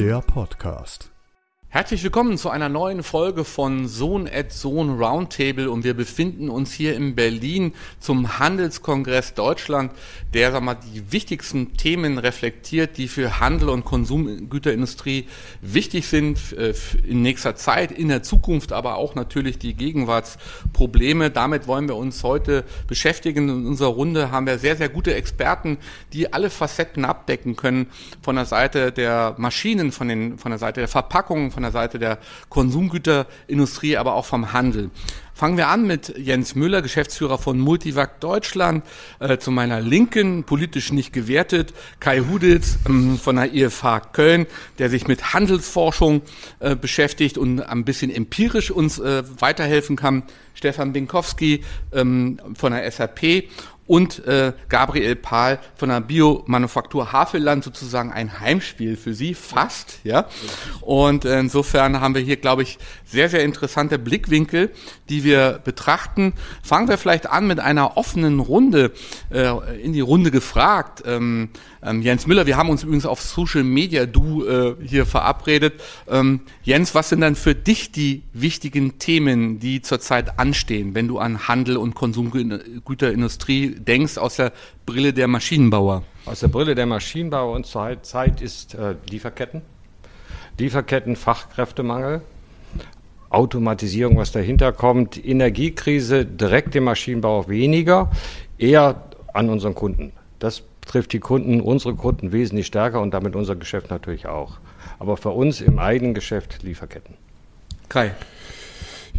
[0.00, 1.10] Der Podcast.
[1.72, 6.72] Herzlich willkommen zu einer neuen Folge von Sohn at Sohn Roundtable und wir befinden uns
[6.72, 9.92] hier in Berlin zum Handelskongress Deutschland,
[10.34, 15.28] der sag mal, die wichtigsten Themen reflektiert, die für Handel und Konsumgüterindustrie
[15.60, 16.74] wichtig sind äh,
[17.06, 21.30] in nächster Zeit, in der Zukunft, aber auch natürlich die Gegenwartsprobleme.
[21.30, 23.48] Damit wollen wir uns heute beschäftigen.
[23.48, 25.78] In unserer Runde haben wir sehr, sehr gute Experten,
[26.12, 27.86] die alle Facetten abdecken können,
[28.22, 31.98] von der Seite der Maschinen, von, den, von der Seite der Verpackungen, von der Seite
[31.98, 34.90] der Konsumgüterindustrie, aber auch vom Handel.
[35.34, 38.84] Fangen wir an mit Jens Müller, Geschäftsführer von Multivac Deutschland.
[39.18, 44.46] Äh, zu meiner Linken, politisch nicht gewertet, Kai Huditz ähm, von der IFH Köln,
[44.78, 46.22] der sich mit Handelsforschung
[46.60, 50.22] äh, beschäftigt und ein bisschen empirisch uns äh, weiterhelfen kann.
[50.54, 53.44] Stefan Binkowski ähm, von der SAP
[53.90, 60.26] und äh, Gabriel Pahl von der Biomanufaktur Havelland sozusagen ein Heimspiel für Sie, fast, ja.
[60.80, 64.70] Und äh, insofern haben wir hier, glaube ich, sehr, sehr interessante Blickwinkel,
[65.08, 66.34] die wir betrachten.
[66.62, 68.92] Fangen wir vielleicht an mit einer offenen Runde,
[69.32, 71.02] äh, in die Runde gefragt.
[71.04, 71.48] Ähm,
[71.82, 75.80] ähm, Jens Müller, wir haben uns übrigens auf Social Media Du äh, hier verabredet.
[76.08, 81.18] Ähm, Jens, was sind dann für dich die wichtigen Themen, die zurzeit anstehen, wenn du
[81.18, 84.52] an Handel und Konsumgüterindustrie denkst aus der
[84.84, 86.02] Brille der Maschinenbauer?
[86.26, 89.62] Aus der Brille der Maschinenbauer und zur Zeit ist äh, Lieferketten.
[90.58, 92.20] Lieferketten, Fachkräftemangel,
[93.30, 98.10] Automatisierung, was dahinter kommt, Energiekrise direkt dem Maschinenbau weniger,
[98.58, 100.12] eher an unseren Kunden.
[100.38, 104.58] Das trifft die Kunden, unsere Kunden wesentlich stärker und damit unser Geschäft natürlich auch.
[104.98, 107.14] Aber für uns im eigenen Geschäft Lieferketten.
[107.88, 108.12] Kai.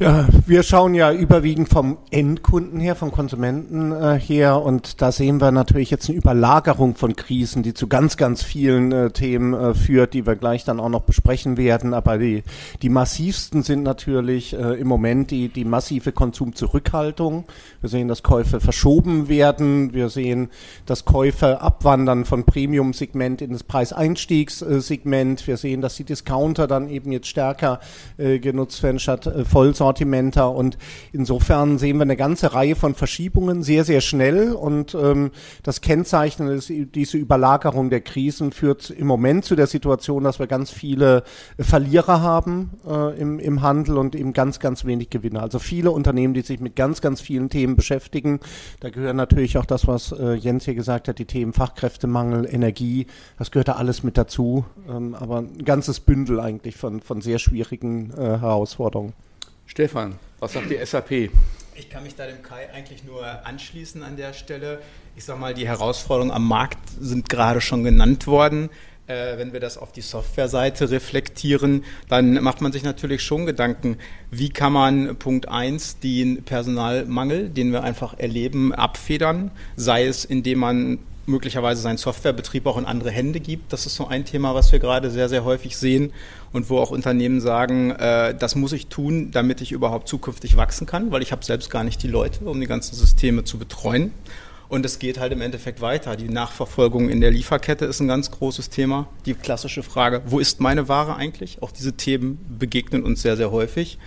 [0.01, 5.39] Ja, wir schauen ja überwiegend vom Endkunden her, vom Konsumenten äh, her und da sehen
[5.39, 9.75] wir natürlich jetzt eine Überlagerung von Krisen, die zu ganz, ganz vielen äh, Themen äh,
[9.75, 11.93] führt, die wir gleich dann auch noch besprechen werden.
[11.93, 12.41] Aber die,
[12.81, 17.45] die massivsten sind natürlich äh, im Moment die, die massive Konsumzurückhaltung.
[17.81, 19.93] Wir sehen, dass Käufe verschoben werden.
[19.93, 20.49] Wir sehen,
[20.87, 25.45] dass Käufe abwandern von Premium-Segment in das Preiseinstiegssegment.
[25.45, 27.79] Wir sehen, dass die Discounter dann eben jetzt stärker
[28.17, 29.90] äh, genutzt werden statt äh, Vollsorten.
[29.91, 30.77] Sortimenter und
[31.11, 35.31] insofern sehen wir eine ganze Reihe von Verschiebungen sehr, sehr schnell und ähm,
[35.63, 40.47] das Kennzeichnen ist, diese Überlagerung der Krisen führt im Moment zu der Situation, dass wir
[40.47, 41.23] ganz viele
[41.59, 45.41] Verlierer haben äh, im, im Handel und eben ganz, ganz wenig Gewinner.
[45.41, 48.39] Also viele Unternehmen, die sich mit ganz, ganz vielen Themen beschäftigen.
[48.79, 53.07] Da gehören natürlich auch das, was äh, Jens hier gesagt hat, die Themen Fachkräftemangel, Energie,
[53.37, 54.63] das gehört da alles mit dazu.
[54.89, 59.13] Ähm, aber ein ganzes Bündel eigentlich von, von sehr schwierigen äh, Herausforderungen.
[59.71, 61.31] Stefan, was sagt die SAP?
[61.75, 64.81] Ich kann mich da dem Kai eigentlich nur anschließen an der Stelle.
[65.15, 68.69] Ich sage mal, die Herausforderungen am Markt sind gerade schon genannt worden.
[69.07, 73.97] Äh, wenn wir das auf die Softwareseite reflektieren, dann macht man sich natürlich schon Gedanken,
[74.29, 80.59] wie kann man Punkt 1 den Personalmangel, den wir einfach erleben, abfedern, sei es indem
[80.59, 83.73] man möglicherweise seinen Softwarebetrieb auch in andere Hände gibt.
[83.73, 86.11] Das ist so ein Thema, was wir gerade sehr, sehr häufig sehen
[86.51, 90.87] und wo auch Unternehmen sagen, äh, das muss ich tun, damit ich überhaupt zukünftig wachsen
[90.87, 94.11] kann, weil ich habe selbst gar nicht die Leute, um die ganzen Systeme zu betreuen.
[94.71, 96.15] Und es geht halt im Endeffekt weiter.
[96.15, 99.07] Die Nachverfolgung in der Lieferkette ist ein ganz großes Thema.
[99.25, 101.61] Die klassische Frage, wo ist meine Ware eigentlich?
[101.61, 103.97] Auch diese Themen begegnen uns sehr, sehr häufig.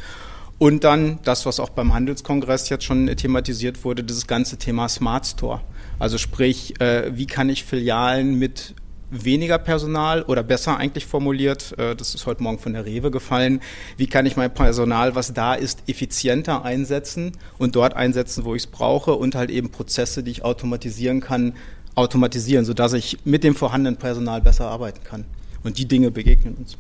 [0.59, 5.27] Und dann das, was auch beim Handelskongress jetzt schon thematisiert wurde, dieses ganze Thema Smart
[5.27, 5.61] Store.
[5.99, 8.75] Also sprich, äh, wie kann ich Filialen mit
[9.11, 13.61] weniger Personal oder besser eigentlich formuliert, äh, das ist heute Morgen von der Rewe gefallen,
[13.97, 18.65] wie kann ich mein Personal, was da ist, effizienter einsetzen und dort einsetzen, wo ich
[18.65, 21.55] es brauche und halt eben Prozesse, die ich automatisieren kann,
[21.95, 25.25] automatisieren, sodass ich mit dem vorhandenen Personal besser arbeiten kann.
[25.63, 26.77] Und die Dinge begegnen uns.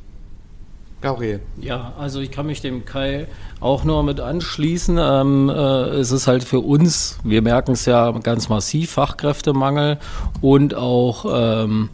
[1.04, 1.40] Gabriel.
[1.60, 3.26] Ja, also ich kann mich dem Kai
[3.60, 4.96] auch nur mit anschließen.
[4.98, 9.98] Ähm, äh, es ist halt für uns, wir merken es ja ganz massiv, Fachkräftemangel
[10.40, 11.90] und auch ähm,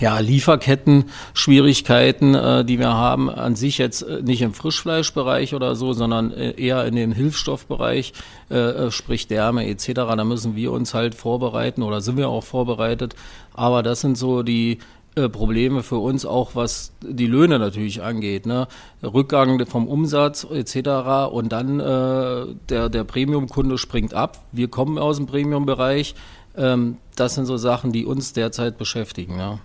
[0.00, 5.92] ja, Lieferketten-Schwierigkeiten, äh, die wir haben, an sich jetzt äh, nicht im Frischfleischbereich oder so,
[5.92, 8.14] sondern äh, eher in den Hilfsstoffbereich,
[8.50, 9.92] äh, äh, sprich Därme etc.
[9.94, 13.14] Da müssen wir uns halt vorbereiten oder sind wir auch vorbereitet.
[13.54, 14.80] Aber das sind so die
[15.16, 18.44] äh, Probleme für uns auch, was die Löhne natürlich angeht.
[18.44, 18.68] Ne?
[19.02, 21.30] Rückgang vom Umsatz etc.
[21.32, 24.44] Und dann äh, der, der Premium-Kunde springt ab.
[24.52, 26.14] Wir kommen aus dem Premium-Bereich.
[26.54, 29.38] Ähm, das sind so Sachen, die uns derzeit beschäftigen.
[29.38, 29.58] Ja.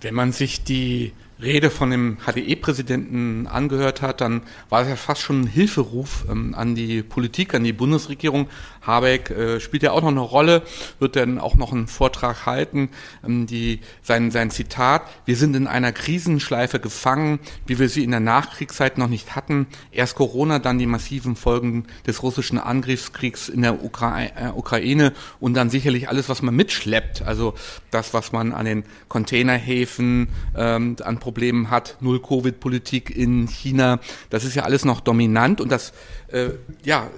[0.00, 1.12] Wenn man sich die
[1.42, 6.54] Rede von dem HDE-Präsidenten angehört hat, dann war es ja fast schon ein Hilferuf ähm,
[6.54, 8.48] an die Politik, an die Bundesregierung.
[8.86, 10.62] Habeck äh, spielt ja auch noch eine Rolle,
[10.98, 12.90] wird dann auch noch einen Vortrag halten.
[13.24, 18.10] Ähm, die, sein, sein Zitat, wir sind in einer Krisenschleife gefangen, wie wir sie in
[18.10, 19.66] der Nachkriegszeit noch nicht hatten.
[19.92, 25.54] Erst Corona, dann die massiven Folgen des russischen Angriffskriegs in der Ukra äh, Ukraine und
[25.54, 27.22] dann sicherlich alles, was man mitschleppt.
[27.22, 27.54] Also
[27.90, 34.00] das, was man an den Containerhäfen, ähm, an Problemen hat, Null-Covid-Politik in China,
[34.30, 35.92] das ist ja alles noch dominant und das
[36.34, 36.50] äh,
[36.84, 37.10] ja,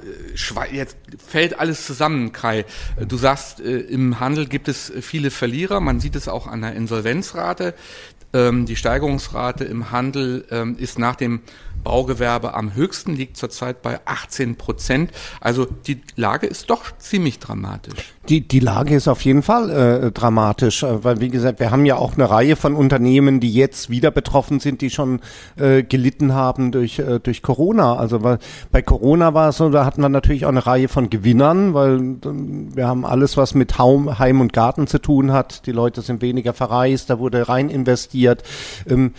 [0.71, 0.97] jetzt
[1.27, 2.65] fällt alles zusammen, Kai.
[3.09, 6.75] Du sagst, äh, im Handel gibt es viele Verlierer, man sieht es auch an der
[6.75, 7.75] Insolvenzrate.
[8.33, 11.41] Ähm, die Steigerungsrate im Handel ähm, ist nach dem
[11.87, 15.13] Baugewerbe am höchsten, liegt zurzeit bei 18 Prozent.
[15.41, 18.13] Also die Lage ist doch ziemlich dramatisch.
[18.29, 21.87] Die, die Lage ist auf jeden Fall äh, dramatisch, äh, weil wie gesagt, wir haben
[21.87, 25.21] ja auch eine Reihe von Unternehmen, die jetzt wieder betroffen sind, die schon
[25.55, 27.95] äh, gelitten haben durch, äh, durch Corona.
[27.95, 28.39] Also weil
[28.73, 32.01] bei Corona war es so, da hatten wir natürlich auch eine Reihe von Gewinnern, weil
[32.01, 35.65] äh, wir haben alles, was mit Haum, Heim und Garten zu tun hat.
[35.67, 38.43] Die Leute sind weniger verreist, da wurde rein investiert.
[38.89, 39.15] Ähm,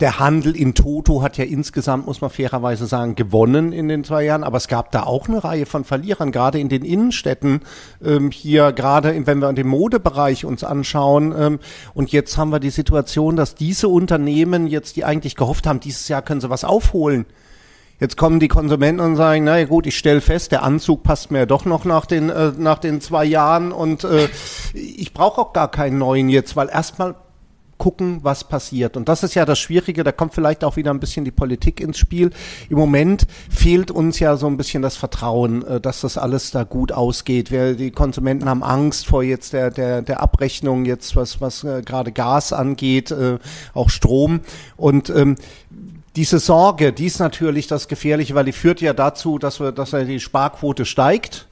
[0.00, 4.24] der Handel in Toto hat ja insgesamt muss man fairerweise sagen, gewonnen in den zwei
[4.24, 4.44] Jahren.
[4.44, 7.60] Aber es gab da auch eine Reihe von Verlierern, gerade in den Innenstädten.
[8.04, 11.34] Ähm, hier gerade, wenn wir den Modebereich uns anschauen.
[11.36, 11.58] Ähm,
[11.94, 16.08] und jetzt haben wir die Situation, dass diese Unternehmen jetzt, die eigentlich gehofft haben, dieses
[16.08, 17.26] Jahr können sie was aufholen.
[17.98, 21.30] Jetzt kommen die Konsumenten und sagen, na ja gut, ich stelle fest, der Anzug passt
[21.30, 24.28] mir doch noch nach den, äh, nach den zwei Jahren und äh,
[24.74, 27.14] ich brauche auch gar keinen neuen jetzt, weil erstmal
[27.78, 28.96] gucken, was passiert.
[28.96, 31.80] Und das ist ja das Schwierige, da kommt vielleicht auch wieder ein bisschen die Politik
[31.80, 32.30] ins Spiel.
[32.68, 36.64] Im Moment fehlt uns ja so ein bisschen das Vertrauen, äh, dass das alles da
[36.64, 37.50] gut ausgeht.
[37.50, 41.82] Wir, die Konsumenten haben Angst vor jetzt der, der, der Abrechnung, jetzt was, was äh,
[41.82, 43.38] gerade Gas angeht, äh,
[43.74, 44.40] auch Strom.
[44.76, 45.36] Und ähm,
[46.16, 49.90] diese Sorge, die ist natürlich das Gefährliche, weil die führt ja dazu, dass wir, dass
[49.90, 51.45] die Sparquote steigt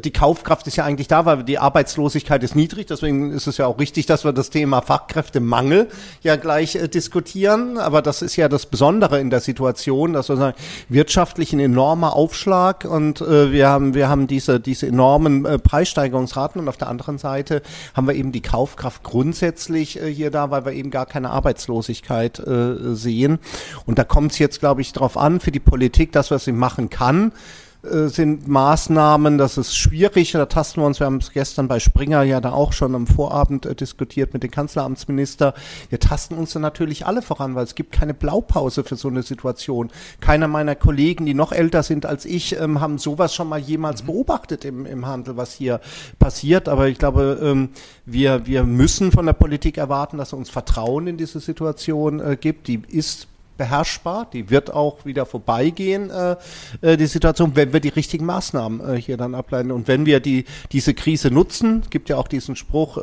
[0.00, 2.86] die Kaufkraft ist ja eigentlich da, weil die Arbeitslosigkeit ist niedrig.
[2.86, 5.88] Deswegen ist es ja auch richtig, dass wir das Thema Fachkräftemangel
[6.22, 7.78] ja gleich äh, diskutieren.
[7.78, 10.56] Aber das ist ja das Besondere in der Situation, dass wir sagen,
[10.88, 16.60] wirtschaftlich ein enormer Aufschlag und äh, wir haben, wir haben diese, diese enormen äh, Preissteigerungsraten
[16.60, 17.62] und auf der anderen Seite
[17.94, 22.38] haben wir eben die Kaufkraft grundsätzlich äh, hier da, weil wir eben gar keine Arbeitslosigkeit
[22.40, 23.38] äh, sehen.
[23.86, 26.52] Und da kommt es jetzt, glaube ich, darauf an, für die Politik, dass was sie
[26.52, 27.32] machen kann,
[27.82, 32.22] sind Maßnahmen, das ist schwierig, da tasten wir uns, wir haben es gestern bei Springer
[32.22, 35.52] ja da auch schon am Vorabend äh, diskutiert mit dem Kanzleramtsminister,
[35.88, 39.24] wir tasten uns da natürlich alle voran, weil es gibt keine Blaupause für so eine
[39.24, 39.90] Situation.
[40.20, 44.02] Keiner meiner Kollegen, die noch älter sind als ich, ähm, haben sowas schon mal jemals
[44.02, 44.06] mhm.
[44.06, 45.80] beobachtet im, im Handel, was hier
[46.20, 47.70] passiert, aber ich glaube, ähm,
[48.06, 52.36] wir, wir müssen von der Politik erwarten, dass er uns Vertrauen in diese Situation äh,
[52.40, 53.26] gibt, die ist
[53.62, 56.36] beherrschbar, die wird auch wieder vorbeigehen, äh,
[56.80, 59.70] äh, die Situation, wenn wir die richtigen Maßnahmen äh, hier dann ableiten.
[59.70, 62.98] Und wenn wir die, diese Krise nutzen, gibt ja auch diesen Spruch,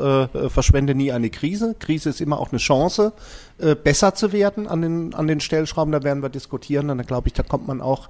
[0.50, 1.76] verschwende nie eine Krise.
[1.80, 3.14] Krise ist immer auch eine Chance,
[3.84, 7.34] besser zu werden an den, an den Stellschrauben, da werden wir diskutieren, dann glaube ich,
[7.34, 8.10] da kommt man auch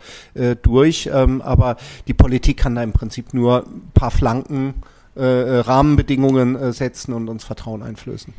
[0.62, 1.10] durch.
[1.12, 4.76] Ähm, aber die Politik kann da im Prinzip nur ein paar Flanken,
[5.16, 8.34] Rahmenbedingungen setzen und uns Vertrauen einflößen.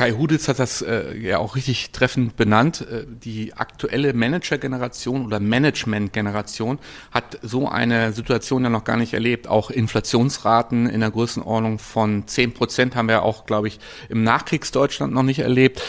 [0.00, 2.86] Kai Huditz hat das äh, ja auch richtig treffend benannt.
[2.90, 6.78] Äh, die aktuelle Manager-Generation oder Management-Generation
[7.10, 9.46] hat so eine Situation ja noch gar nicht erlebt.
[9.46, 13.78] Auch Inflationsraten in der Größenordnung von 10 Prozent haben wir auch, glaube ich,
[14.08, 15.82] im Nachkriegsdeutschland noch nicht erlebt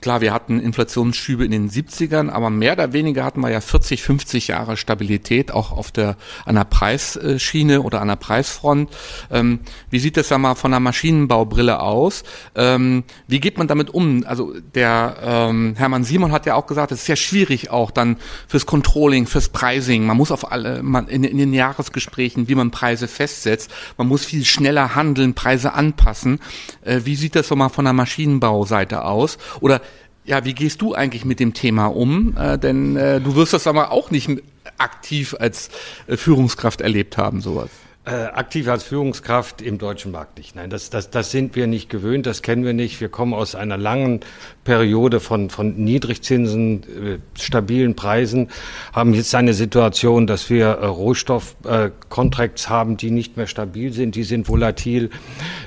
[0.00, 4.02] klar, wir hatten Inflationsschübe in den 70ern, aber mehr oder weniger hatten wir ja 40,
[4.02, 8.90] 50 Jahre Stabilität auch auf der, an der Preisschiene oder an der Preisfront.
[9.30, 12.24] Ähm, wie sieht das da mal von der Maschinenbaubrille aus?
[12.54, 14.24] Ähm, wie geht man damit um?
[14.26, 18.16] Also der ähm, Hermann Simon hat ja auch gesagt, es ist sehr schwierig auch dann
[18.46, 20.06] fürs Controlling, fürs Pricing.
[20.06, 24.24] Man muss auf alle, man in, in den Jahresgesprächen, wie man Preise festsetzt, man muss
[24.24, 26.40] viel schneller handeln, Preise anpassen.
[26.82, 29.38] Äh, wie sieht das so mal von der Maschinenbauseite aus?
[29.60, 29.80] Oder
[30.28, 32.36] ja, wie gehst du eigentlich mit dem Thema um?
[32.36, 34.30] Äh, denn äh, du wirst das aber auch nicht
[34.76, 35.70] aktiv als
[36.06, 37.70] äh, Führungskraft erlebt haben, sowas.
[38.04, 40.54] Äh, aktiv als Führungskraft im deutschen Markt nicht.
[40.54, 43.00] Nein, das, das, das sind wir nicht gewöhnt, das kennen wir nicht.
[43.00, 44.20] Wir kommen aus einer langen
[44.64, 48.48] Periode von, von Niedrigzinsen, äh, stabilen Preisen,
[48.92, 54.14] haben jetzt eine Situation, dass wir äh, Rohstoffcontracts äh, haben, die nicht mehr stabil sind,
[54.14, 55.10] die sind volatil.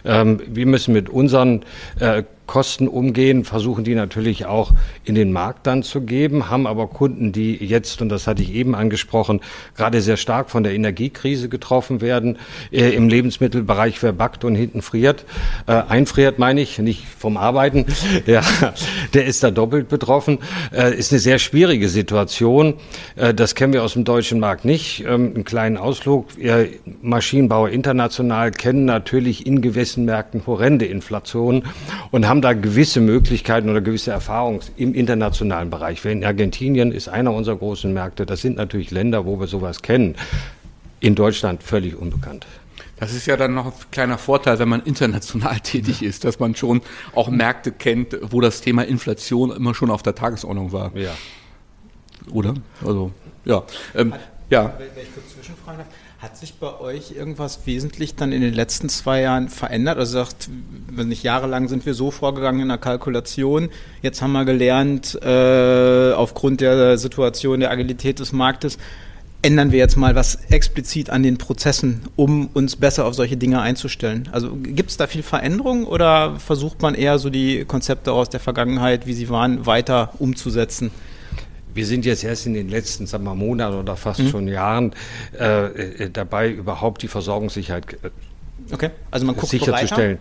[0.06, 1.63] Ähm, wir müssen mit unseren
[2.48, 4.71] Kosten umgehen, versuchen die natürlich auch
[5.05, 8.53] in den Markt dann zu geben, haben aber Kunden, die jetzt, und das hatte ich
[8.53, 9.41] eben angesprochen,
[9.77, 12.38] gerade sehr stark von der Energiekrise getroffen werden.
[12.71, 15.25] Äh, Im Lebensmittelbereich, wer backt und hinten friert,
[15.67, 17.86] äh, einfriert meine ich, nicht vom Arbeiten,
[18.25, 18.41] ja,
[19.13, 20.39] der ist da doppelt betroffen.
[20.74, 22.75] Äh, ist eine sehr schwierige Situation.
[23.15, 25.05] Äh, das kennen wir aus dem deutschen Markt nicht.
[25.05, 26.27] Ähm, einen kleinen Ausflug.
[27.01, 31.63] Maschinenbauer international kennen natürlich in gewissen Märkten horrende Inflation
[32.12, 36.05] und haben da gewisse Möglichkeiten oder gewisse Erfahrungen im internationalen Bereich.
[36.05, 38.25] In Argentinien ist einer unserer großen Märkte.
[38.25, 40.15] Das sind natürlich Länder, wo wir sowas kennen.
[41.01, 42.47] In Deutschland völlig unbekannt.
[42.95, 46.55] Das ist ja dann noch ein kleiner Vorteil, wenn man international tätig ist, dass man
[46.55, 46.81] schon
[47.13, 50.95] auch Märkte kennt, wo das Thema Inflation immer schon auf der Tagesordnung war.
[50.95, 51.11] Ja.
[52.31, 52.53] Oder?
[52.79, 53.11] Also,
[53.43, 53.63] ja.
[53.93, 54.13] Ähm,
[54.50, 54.73] ja.
[54.77, 55.88] Wenn ich kurz zwischenfragen darf,
[56.22, 59.98] hat sich bei euch irgendwas wesentlich dann in den letzten zwei Jahren verändert?
[59.98, 60.50] Also sagt,
[60.92, 63.70] wenn nicht jahrelang sind wir so vorgegangen in der Kalkulation,
[64.04, 68.78] jetzt haben wir gelernt, äh, aufgrund der Situation der Agilität des Marktes,
[69.42, 73.60] ändern wir jetzt mal was explizit an den Prozessen, um uns besser auf solche Dinge
[73.60, 74.30] einzustellen?
[74.32, 78.40] Also gibt es da viel Veränderung oder versucht man eher so die Konzepte aus der
[78.40, 80.92] Vergangenheit, wie sie waren, weiter umzusetzen?
[81.74, 84.30] Wir sind jetzt erst in den letzten sagen wir, Monaten oder fast mhm.
[84.30, 84.94] schon Jahren
[85.40, 88.10] äh, äh dabei, überhaupt die Versorgungssicherheit äh,
[88.72, 88.90] okay.
[89.10, 90.20] also man guckt sicherzustellen.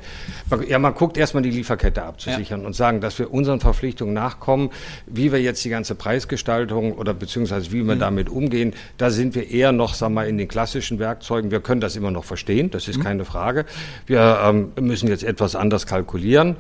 [0.68, 2.66] Ja, man guckt erstmal die Lieferkette abzusichern ja.
[2.66, 4.70] und sagen, dass wir unseren Verpflichtungen nachkommen,
[5.06, 8.00] wie wir jetzt die ganze Preisgestaltung oder beziehungsweise wie wir mhm.
[8.00, 8.74] damit umgehen.
[8.98, 11.50] Da sind wir eher noch, sagen wir, in den klassischen Werkzeugen.
[11.50, 13.02] Wir können das immer noch verstehen, das ist mhm.
[13.02, 13.66] keine Frage.
[14.06, 16.56] Wir ähm, müssen jetzt etwas anders kalkulieren.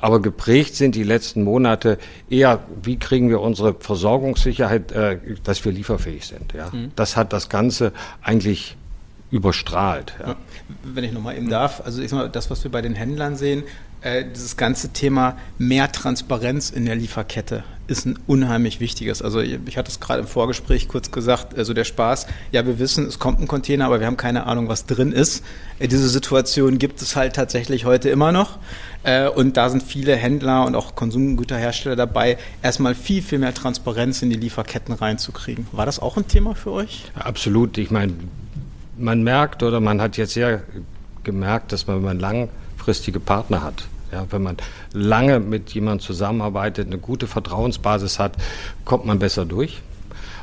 [0.00, 1.98] Aber geprägt sind die letzten Monate
[2.28, 6.52] eher, wie kriegen wir unsere Versorgungssicherheit, äh, dass wir lieferfähig sind.
[6.52, 6.70] Ja?
[6.70, 6.92] Mhm.
[6.96, 8.76] Das hat das Ganze eigentlich
[9.30, 10.14] überstrahlt.
[10.20, 10.36] Ja.
[10.84, 13.36] Wenn ich nochmal eben darf, also ich sag mal, das, was wir bei den Händlern
[13.36, 13.64] sehen,
[14.02, 19.22] äh, dieses ganze Thema mehr Transparenz in der Lieferkette ist ein unheimlich wichtiges.
[19.22, 22.78] Also ich, ich hatte es gerade im Vorgespräch kurz gesagt, also der Spaß, ja, wir
[22.78, 25.44] wissen, es kommt ein Container, aber wir haben keine Ahnung, was drin ist.
[25.78, 28.58] Äh, diese Situation gibt es halt tatsächlich heute immer noch.
[29.06, 34.20] Äh, und da sind viele Händler und auch Konsumgüterhersteller dabei, erstmal viel, viel mehr Transparenz
[34.22, 35.68] in die Lieferketten reinzukriegen.
[35.70, 37.04] War das auch ein Thema für euch?
[37.14, 37.78] Absolut.
[37.78, 38.14] Ich meine,
[38.98, 40.58] man merkt oder man hat jetzt ja
[41.22, 44.56] gemerkt, dass man, wenn man langfristige Partner hat, ja, wenn man
[44.92, 48.36] lange mit jemandem zusammenarbeitet, eine gute Vertrauensbasis hat,
[48.84, 49.82] kommt man besser durch.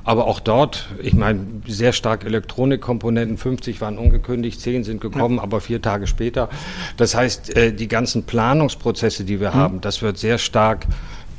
[0.05, 5.43] Aber auch dort, ich meine, sehr stark Elektronikkomponenten, 50 waren ungekündigt, 10 sind gekommen, ja.
[5.43, 6.49] aber vier Tage später.
[6.97, 9.55] Das heißt, äh, die ganzen Planungsprozesse, die wir mhm.
[9.55, 10.87] haben, das wird sehr stark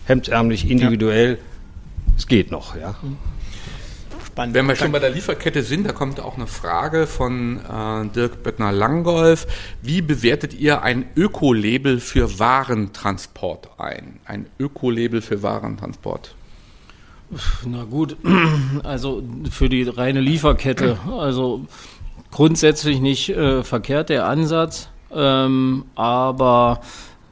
[0.07, 1.33] hemdsärmlich, individuell.
[1.33, 1.39] Ja.
[2.17, 2.95] Es geht noch, ja.
[3.03, 3.19] Mhm.
[4.35, 4.55] Spannend.
[4.55, 8.43] Wenn wir schon bei der Lieferkette sind, da kommt auch eine Frage von äh, Dirk
[8.43, 9.47] Böttner-Langolf.
[9.81, 14.19] Wie bewertet ihr ein Öko-Label für Warentransport ein?
[14.25, 16.35] Ein Öko-Label für Warentransport?
[17.67, 18.17] Na gut,
[18.83, 21.63] also für die reine Lieferkette, also
[22.31, 26.81] grundsätzlich nicht äh, verkehrt der Ansatz, ähm, aber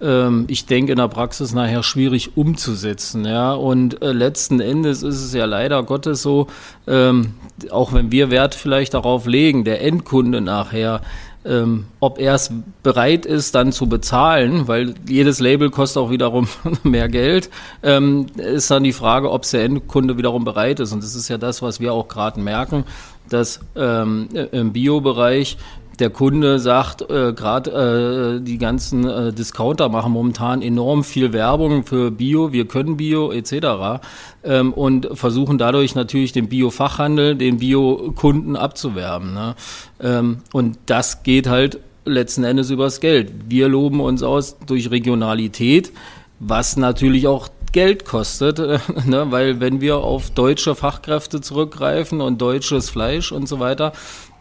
[0.00, 3.24] ähm, ich denke in der Praxis nachher schwierig umzusetzen.
[3.24, 3.52] Ja?
[3.52, 6.48] Und äh, letzten Endes ist es ja leider Gottes so,
[6.86, 7.34] ähm,
[7.70, 11.00] auch wenn wir Wert vielleicht darauf legen, der Endkunde nachher
[11.44, 16.48] ähm, ob er es bereit ist, dann zu bezahlen, weil jedes Label kostet auch wiederum
[16.82, 17.50] mehr Geld,
[17.82, 20.92] ähm, ist dann die Frage, ob der Endkunde wiederum bereit ist.
[20.92, 22.84] Und das ist ja das, was wir auch gerade merken,
[23.28, 25.56] dass ähm, im Bio-Bereich
[25.98, 31.84] der Kunde sagt, äh, gerade äh, die ganzen äh, Discounter machen momentan enorm viel Werbung
[31.84, 34.00] für Bio, wir können Bio etc.
[34.44, 39.34] Ähm, und versuchen dadurch natürlich den Bio-Fachhandel, den Bio-Kunden abzuwerben.
[39.34, 39.54] Ne?
[40.00, 43.32] Ähm, und das geht halt letzten Endes übers Geld.
[43.48, 45.92] Wir loben uns aus durch Regionalität,
[46.40, 48.58] was natürlich auch Geld kostet,
[49.06, 49.26] ne?
[49.30, 53.92] weil wenn wir auf deutsche Fachkräfte zurückgreifen und deutsches Fleisch und so weiter,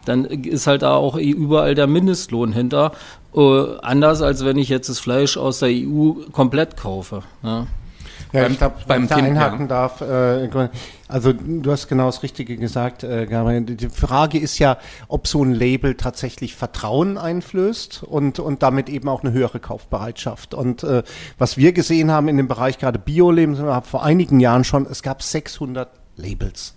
[0.04, 2.92] dann ist halt da auch überall der Mindestlohn hinter.
[3.34, 7.22] Äh, anders als wenn ich jetzt das Fleisch aus der EU komplett kaufe.
[7.42, 7.66] Ja.
[8.32, 10.48] Ja, ich glaube, beim Thema einhaken darf, äh,
[11.06, 13.60] also du hast genau das Richtige gesagt, äh, Gabriel.
[13.60, 14.78] Die Frage ist ja,
[15.08, 20.54] ob so ein Label tatsächlich Vertrauen einflößt und, und damit eben auch eine höhere Kaufbereitschaft.
[20.54, 21.02] Und äh,
[21.36, 25.22] was wir gesehen haben in dem Bereich gerade Bio-Lebensmittel, vor einigen Jahren schon, es gab
[25.22, 26.74] 600 Labels.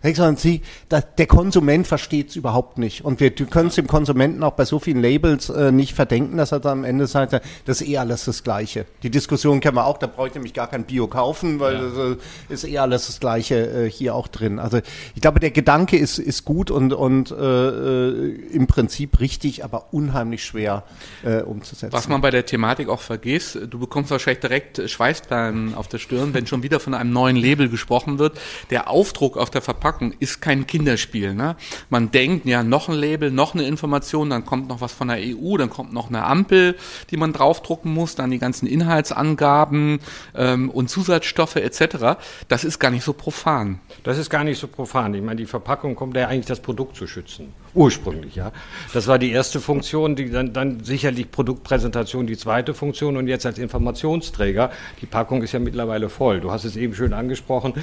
[0.00, 3.04] Sie, der Konsument versteht es überhaupt nicht.
[3.04, 6.52] Und wir können es dem Konsumenten auch bei so vielen Labels äh, nicht verdenken, dass
[6.52, 8.86] er dann am Ende sagt, das ist eh alles das Gleiche.
[9.02, 11.80] Die Diskussion kennen wir auch, da brauche ich nämlich gar kein Bio kaufen, weil ja.
[11.80, 12.16] das äh,
[12.48, 14.60] ist eh alles das Gleiche äh, hier auch drin.
[14.60, 14.78] Also
[15.14, 19.92] ich glaube, der Gedanke ist, ist gut und, und äh, äh im Prinzip richtig, aber
[19.92, 20.84] unheimlich schwer
[21.24, 21.92] äh, umzusetzen.
[21.92, 26.34] Was man bei der Thematik auch vergisst, du bekommst wahrscheinlich direkt Schweißperlen auf der Stirn,
[26.34, 28.38] wenn schon wieder von einem neuen Label gesprochen wird.
[28.70, 31.34] Der Aufdruck auf der Verpackung verpacken, ist kein Kinderspiel.
[31.34, 31.56] Ne?
[31.88, 35.18] Man denkt, ja, noch ein Label, noch eine Information, dann kommt noch was von der
[35.18, 36.76] EU, dann kommt noch eine Ampel,
[37.10, 40.00] die man draufdrucken muss, dann die ganzen Inhaltsangaben
[40.34, 42.18] ähm, und Zusatzstoffe etc.
[42.48, 43.80] Das ist gar nicht so profan.
[44.02, 45.14] Das ist gar nicht so profan.
[45.14, 47.54] Ich meine, die Verpackung kommt ja eigentlich das Produkt zu schützen.
[47.78, 48.50] Ursprünglich, ja.
[48.92, 53.46] Das war die erste Funktion, die dann, dann sicherlich Produktpräsentation die zweite Funktion und jetzt
[53.46, 54.72] als Informationsträger.
[55.00, 56.40] Die Packung ist ja mittlerweile voll.
[56.40, 57.74] Du hast es eben schön angesprochen.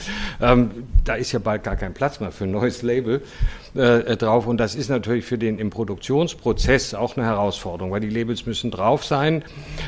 [0.41, 0.71] Ähm,
[1.05, 3.21] da ist ja bald gar kein Platz mehr für ein neues Label
[3.75, 4.47] äh, drauf.
[4.47, 8.71] Und das ist natürlich für den im Produktionsprozess auch eine Herausforderung, weil die Labels müssen
[8.71, 9.43] drauf sein,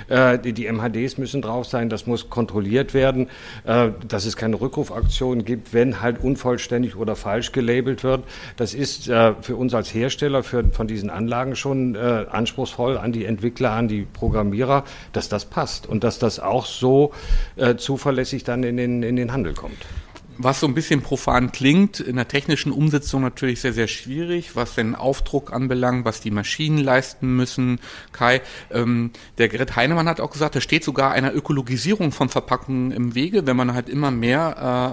[0.10, 3.30] äh, die, die, MHDs müssen drauf sein, das muss kontrolliert werden,
[3.66, 8.24] äh, dass es keine Rückrufaktion gibt, wenn halt unvollständig oder falsch gelabelt wird.
[8.58, 13.12] Das ist äh, für uns als Hersteller für, von diesen Anlagen schon äh, anspruchsvoll an
[13.12, 17.12] die Entwickler, an die Programmierer, dass das passt und dass das auch so
[17.56, 19.78] äh, zuverlässig dann in den, in den Handel kommt
[20.38, 24.76] was so ein bisschen profan klingt, in der technischen Umsetzung natürlich sehr, sehr schwierig, was
[24.76, 27.80] den Aufdruck anbelangt, was die Maschinen leisten müssen.
[28.12, 28.42] Kai,
[28.72, 33.16] ähm, der Gerrit Heinemann hat auch gesagt, da steht sogar einer Ökologisierung von Verpackungen im
[33.16, 33.48] Wege.
[33.48, 34.40] Wenn man halt immer mehr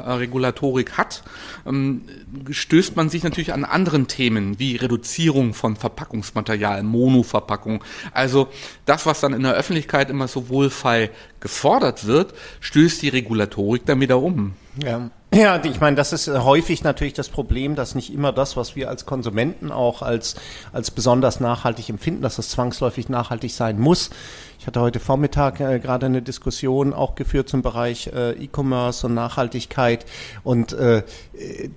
[0.06, 1.22] äh, Regulatorik hat,
[1.66, 2.02] ähm,
[2.50, 7.84] stößt man sich natürlich an anderen Themen wie Reduzierung von Verpackungsmaterial, Monoverpackung.
[8.12, 8.48] Also
[8.86, 11.10] das, was dann in der Öffentlichkeit immer so wohlfeil
[11.40, 14.54] gefordert wird, stößt die Regulatorik dann wieder um.
[14.82, 15.10] Ja.
[15.34, 18.88] Ja, ich meine, das ist häufig natürlich das Problem, dass nicht immer das, was wir
[18.88, 20.36] als Konsumenten auch als,
[20.72, 24.10] als besonders nachhaltig empfinden, dass das zwangsläufig nachhaltig sein muss.
[24.64, 29.12] Ich hatte heute Vormittag äh, gerade eine Diskussion auch geführt zum Bereich äh, E-Commerce und
[29.12, 30.06] Nachhaltigkeit
[30.42, 31.02] und äh,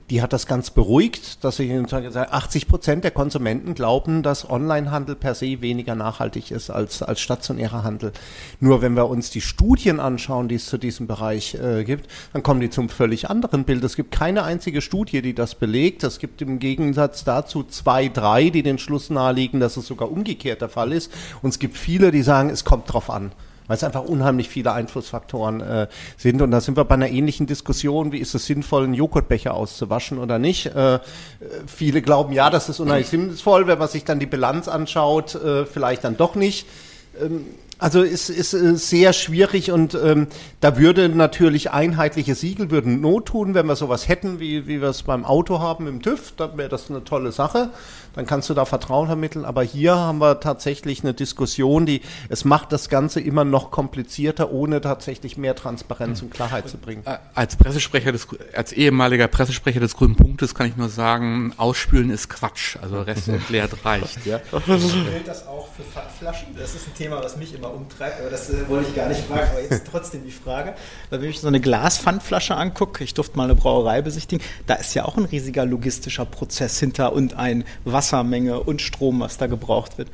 [0.10, 5.16] die hat das ganz beruhigt, dass ich gesagt 80 Prozent der Konsumenten glauben, dass Onlinehandel
[5.16, 8.14] per se weniger nachhaltig ist als, als stationärer Handel.
[8.62, 12.42] Nur wenn wir uns die Studien anschauen, die es zu diesem Bereich äh, gibt, dann
[12.42, 13.84] kommen die zum völlig anderen Bild.
[13.84, 16.06] Es gibt keine einzige Studie, die das belegt.
[16.06, 20.62] Es gibt im Gegensatz dazu zwei, drei, die den Schluss nahelegen, dass es sogar umgekehrt
[20.62, 21.12] der Fall ist.
[21.42, 23.32] Und es gibt viele, die sagen, es kommt kommt drauf an
[23.68, 26.42] weil es einfach unheimlich viele Einflussfaktoren äh, sind.
[26.42, 30.20] Und da sind wir bei einer ähnlichen Diskussion, wie ist es sinnvoll, einen Joghurtbecher auszuwaschen
[30.20, 30.68] oder nicht.
[30.68, 31.00] Äh,
[31.66, 35.66] viele glauben, ja, das ist unheimlich sinnvoll, wenn man sich dann die Bilanz anschaut, äh,
[35.66, 36.66] vielleicht dann doch nicht.
[37.22, 37.44] Ähm,
[37.80, 40.28] also es ist, äh, sehr schwierig und ähm,
[40.62, 44.90] da würde natürlich einheitliche Siegel würden Not tun, wenn wir sowas hätten, wie, wie wir
[44.90, 47.70] es beim Auto haben im TÜV, dann wäre das eine tolle Sache.
[48.18, 49.46] Dann kannst du da Vertrauen vermitteln.
[49.46, 54.52] Aber hier haben wir tatsächlich eine Diskussion, die es macht das Ganze immer noch komplizierter,
[54.52, 57.04] ohne tatsächlich mehr Transparenz und Klarheit zu bringen.
[57.06, 62.10] Äh, als Pressesprecher des, als ehemaliger Pressesprecher des Grünen Punktes kann ich nur sagen, ausspülen
[62.10, 62.78] ist Quatsch.
[62.82, 64.26] Also Rest erklärt reicht.
[64.26, 64.42] Ja.
[64.66, 65.84] Gilt das auch für
[66.18, 66.48] Flaschen?
[66.58, 69.22] Das ist ein Thema, was mich immer umtreibt, aber das äh, wollte ich gar nicht
[69.28, 70.74] fragen, aber jetzt trotzdem die Frage.
[71.12, 74.96] Weil wenn ich so eine Glaspfandflasche angucke, ich durfte mal eine Brauerei besichtigen, da ist
[74.96, 77.64] ja auch ein riesiger logistischer Prozess hinter und ein
[78.08, 80.10] Wassermenge und Strom, was da gebraucht wird.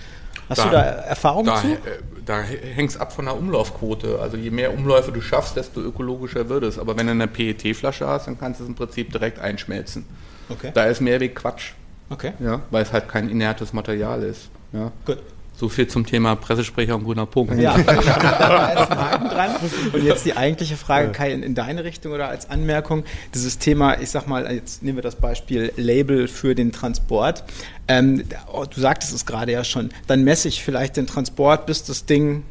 [0.50, 1.68] Hast da, du da Erfahrung da, zu?
[1.68, 1.78] Äh,
[2.26, 4.20] da hängt es ab von der Umlaufquote.
[4.20, 6.78] Also je mehr Umläufe du schaffst, desto ökologischer wird es.
[6.78, 10.06] Aber wenn du eine PET-Flasche hast, dann kannst du es im Prinzip direkt einschmelzen.
[10.50, 10.72] Okay.
[10.74, 11.74] Da ist Mehrweg Quatsch.
[12.10, 12.34] Okay.
[12.40, 14.50] Ja, weil es halt kein inertes Material ist.
[14.74, 14.92] Ja.
[15.06, 15.20] Gut.
[15.63, 17.58] So viel zum Thema Pressesprecher und grüner Punkt.
[17.58, 19.56] Ja, dran.
[19.93, 23.97] Und jetzt die eigentliche Frage, Kai, in, in, deine Richtung oder als Anmerkung, dieses Thema,
[24.02, 27.45] ich sag mal, jetzt nehmen wir das Beispiel Label für den Transport.
[27.88, 31.86] Ähm, oh, du sagtest es gerade ja schon, dann messe ich vielleicht den Transport, bis
[31.86, 32.43] das Ding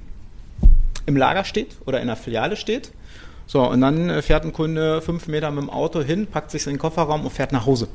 [1.05, 2.93] im Lager steht oder in der Filiale steht.
[3.47, 6.73] So, und dann fährt ein Kunde fünf Meter mit dem Auto hin, packt sich in
[6.73, 7.89] den Kofferraum und fährt nach Hause.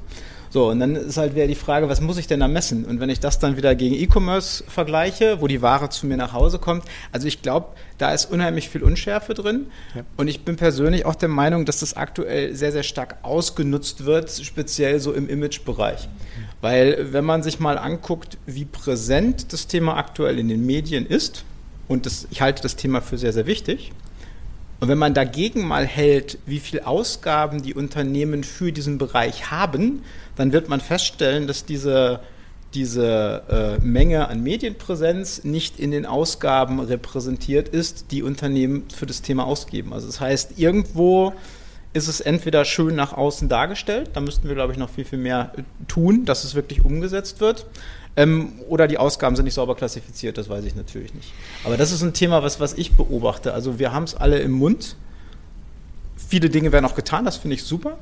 [0.50, 2.86] So, und dann ist halt wieder die Frage, was muss ich denn da messen?
[2.86, 6.34] Und wenn ich das dann wieder gegen E-Commerce vergleiche, wo die Ware zu mir nach
[6.34, 9.68] Hause kommt, also ich glaube, da ist unheimlich viel Unschärfe drin.
[9.96, 10.04] Ja.
[10.16, 14.30] Und ich bin persönlich auch der Meinung, dass das aktuell sehr, sehr stark ausgenutzt wird,
[14.32, 16.08] speziell so im Image-Bereich.
[16.62, 21.44] Weil wenn man sich mal anguckt, wie präsent das Thema aktuell in den Medien ist,
[21.88, 23.92] und das, ich halte das Thema für sehr, sehr wichtig,
[24.80, 30.04] und wenn man dagegen mal hält, wie viel Ausgaben die Unternehmen für diesen Bereich haben,
[30.36, 32.20] dann wird man feststellen, dass diese,
[32.76, 39.24] diese äh, Menge an Medienpräsenz nicht in den Ausgaben repräsentiert ist, die Unternehmen für das
[39.24, 39.94] Thema ausgeben.
[39.94, 41.34] Also das heißt, irgendwo
[41.94, 45.18] ist es entweder schön nach außen dargestellt, da müssten wir, glaube ich, noch viel, viel
[45.18, 47.66] mehr äh, tun, dass es wirklich umgesetzt wird.
[48.18, 51.32] Ähm, oder die Ausgaben sind nicht sauber klassifiziert, das weiß ich natürlich nicht.
[51.64, 53.54] Aber das ist ein Thema, was, was ich beobachte.
[53.54, 54.96] Also wir haben es alle im Mund.
[56.28, 58.00] Viele Dinge werden auch getan, das finde ich super.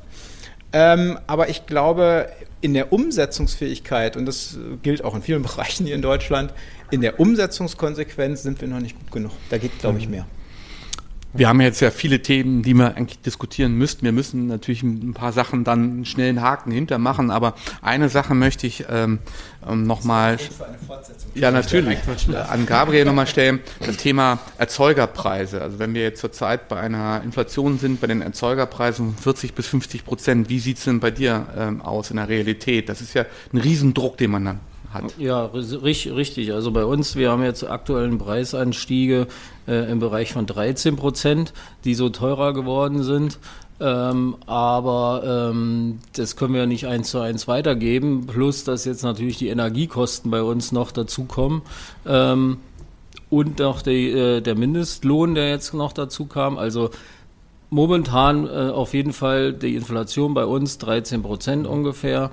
[0.72, 2.30] Ähm, aber ich glaube,
[2.62, 6.52] in der Umsetzungsfähigkeit, und das gilt auch in vielen Bereichen hier in Deutschland,
[6.90, 9.32] in der Umsetzungskonsequenz sind wir noch nicht gut genug.
[9.50, 10.26] Da geht, glaube ich, mehr.
[11.36, 14.04] Wir haben jetzt ja viele Themen, die wir eigentlich diskutieren müssten.
[14.04, 18.66] Wir müssen natürlich ein paar Sachen dann einen schnellen Haken hintermachen, aber eine Sache möchte
[18.66, 19.18] ich ähm,
[19.68, 20.38] ähm nochmal,
[21.34, 21.98] ja natürlich,
[22.48, 25.60] an Gabriel nochmal stellen, das Thema Erzeugerpreise.
[25.60, 30.04] Also wenn wir jetzt zurzeit bei einer Inflation sind, bei den Erzeugerpreisen 40 bis 50
[30.04, 32.88] Prozent, wie sieht es denn bei dir ähm, aus in der Realität?
[32.88, 34.60] Das ist ja ein Riesendruck, den man dann
[34.92, 35.18] hat.
[35.18, 36.52] Ja, richtig.
[36.52, 39.26] Also bei uns, wir haben jetzt aktuellen Preisanstiege
[39.66, 41.52] äh, im Bereich von 13 Prozent,
[41.84, 43.38] die so teurer geworden sind.
[43.78, 48.26] Ähm, aber ähm, das können wir nicht eins zu eins weitergeben.
[48.26, 51.62] Plus, dass jetzt natürlich die Energiekosten bei uns noch dazukommen.
[52.06, 52.58] Ähm,
[53.28, 56.58] und noch die, äh, der Mindestlohn, der jetzt noch dazu kam.
[56.58, 56.90] Also
[57.70, 62.30] momentan äh, auf jeden Fall die Inflation bei uns 13 Prozent ungefähr.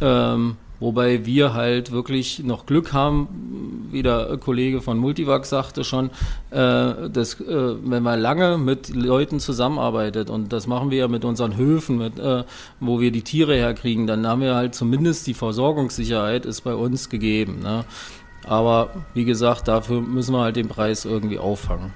[0.00, 6.08] Ähm, Wobei wir halt wirklich noch Glück haben, wie der Kollege von Multivac sagte schon,
[6.50, 11.26] äh, dass, äh, wenn man lange mit Leuten zusammenarbeitet, und das machen wir ja mit
[11.26, 12.44] unseren Höfen, mit, äh,
[12.80, 17.10] wo wir die Tiere herkriegen, dann haben wir halt zumindest die Versorgungssicherheit ist bei uns
[17.10, 17.60] gegeben.
[17.62, 17.84] Ne?
[18.46, 21.92] Aber wie gesagt, dafür müssen wir halt den Preis irgendwie auffangen.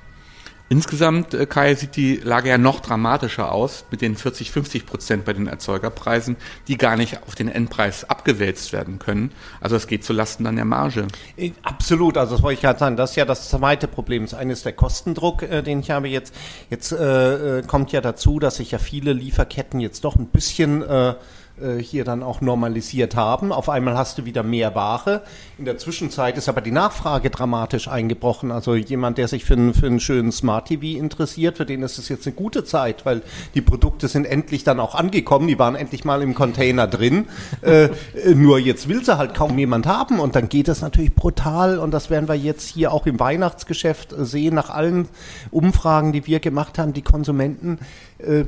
[0.70, 5.24] Insgesamt, äh, Kai, sieht die Lage ja noch dramatischer aus mit den 40, 50 Prozent
[5.26, 6.36] bei den Erzeugerpreisen,
[6.68, 9.30] die gar nicht auf den Endpreis abgewälzt werden können.
[9.60, 11.06] Also es geht zulasten dann der Marge.
[11.36, 12.96] Äh, absolut, also das wollte ich gerade sagen.
[12.96, 14.24] Das ist ja das zweite Problem.
[14.24, 16.34] Das eine ist der Kostendruck, äh, den ich habe jetzt.
[16.70, 21.14] Jetzt äh, kommt ja dazu, dass sich ja viele Lieferketten jetzt doch ein bisschen äh,
[21.60, 23.52] äh, hier dann auch normalisiert haben.
[23.52, 25.22] Auf einmal hast du wieder mehr Ware.
[25.56, 28.50] In der Zwischenzeit ist aber die Nachfrage dramatisch eingebrochen.
[28.50, 31.98] Also jemand, der sich für einen, für einen schönen Smart TV interessiert, für den ist
[31.98, 33.22] es jetzt eine gute Zeit, weil
[33.54, 35.46] die Produkte sind endlich dann auch angekommen.
[35.46, 37.28] Die waren endlich mal im Container drin.
[37.62, 37.88] äh,
[38.34, 41.92] nur jetzt will sie halt kaum jemand haben und dann geht es natürlich brutal und
[41.92, 44.54] das werden wir jetzt hier auch im Weihnachtsgeschäft sehen.
[44.56, 45.08] Nach allen
[45.52, 47.78] Umfragen, die wir gemacht haben, die Konsumenten
[48.18, 48.44] äh,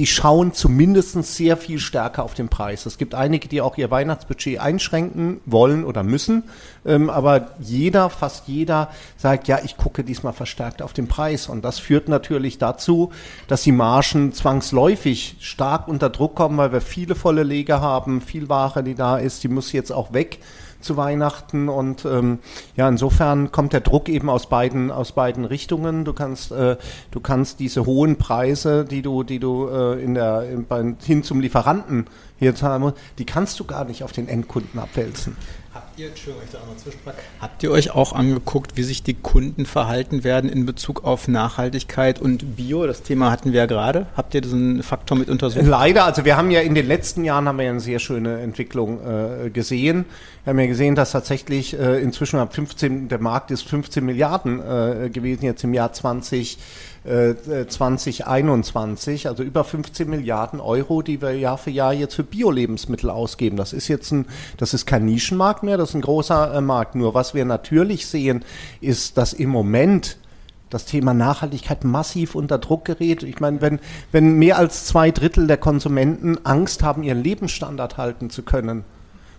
[0.00, 2.86] die schauen zumindest sehr viel stärker auf den Preis.
[2.86, 6.44] Es gibt einige, die auch ihr Weihnachtsbudget einschränken wollen oder müssen,
[6.86, 11.50] ähm, aber jeder, fast jeder sagt, ja, ich gucke diesmal verstärkt auf den Preis.
[11.50, 13.12] Und das führt natürlich dazu,
[13.46, 18.48] dass die Margen zwangsläufig stark unter Druck kommen, weil wir viele volle Leger haben, viel
[18.48, 20.38] Ware, die da ist, die muss jetzt auch weg
[20.80, 22.38] zu Weihnachten und ähm,
[22.76, 26.04] ja, insofern kommt der Druck eben aus beiden aus beiden Richtungen.
[26.04, 26.76] Du kannst äh,
[27.10, 31.22] du kannst diese hohen Preise, die du die du äh, in der in, bei, hin
[31.22, 32.06] zum Lieferanten
[32.38, 35.36] hier zahlen musst, die kannst du gar nicht auf den Endkunden abwälzen.
[35.72, 37.18] Habt ihr, Entschuldigung, ich da noch Zwischenfrage.
[37.40, 42.20] Habt ihr euch auch angeguckt, wie sich die Kunden verhalten werden in Bezug auf Nachhaltigkeit
[42.20, 42.88] und Bio?
[42.88, 44.06] Das Thema hatten wir ja gerade.
[44.16, 45.64] Habt ihr diesen Faktor mit untersucht?
[45.64, 48.40] Leider, also wir haben ja in den letzten Jahren haben wir ja eine sehr schöne
[48.40, 50.06] Entwicklung äh, gesehen.
[50.42, 54.58] Wir haben ja gesehen, dass tatsächlich äh, inzwischen ab 15, der Markt ist 15 Milliarden
[54.58, 56.58] äh, gewesen jetzt im Jahr 20
[57.04, 63.08] 2021, äh, also über 15 Milliarden Euro, die wir Jahr für Jahr jetzt für Bio-Lebensmittel
[63.08, 63.56] ausgeben.
[63.56, 64.26] Das ist jetzt ein,
[64.58, 66.96] das ist kein Nischenmarkt mehr, das ist ein großer äh, Markt.
[66.96, 68.44] Nur was wir natürlich sehen,
[68.80, 70.18] ist, dass im Moment
[70.68, 73.22] das Thema Nachhaltigkeit massiv unter Druck gerät.
[73.22, 73.80] Ich meine, wenn,
[74.12, 78.84] wenn mehr als zwei Drittel der Konsumenten Angst haben, ihren Lebensstandard halten zu können,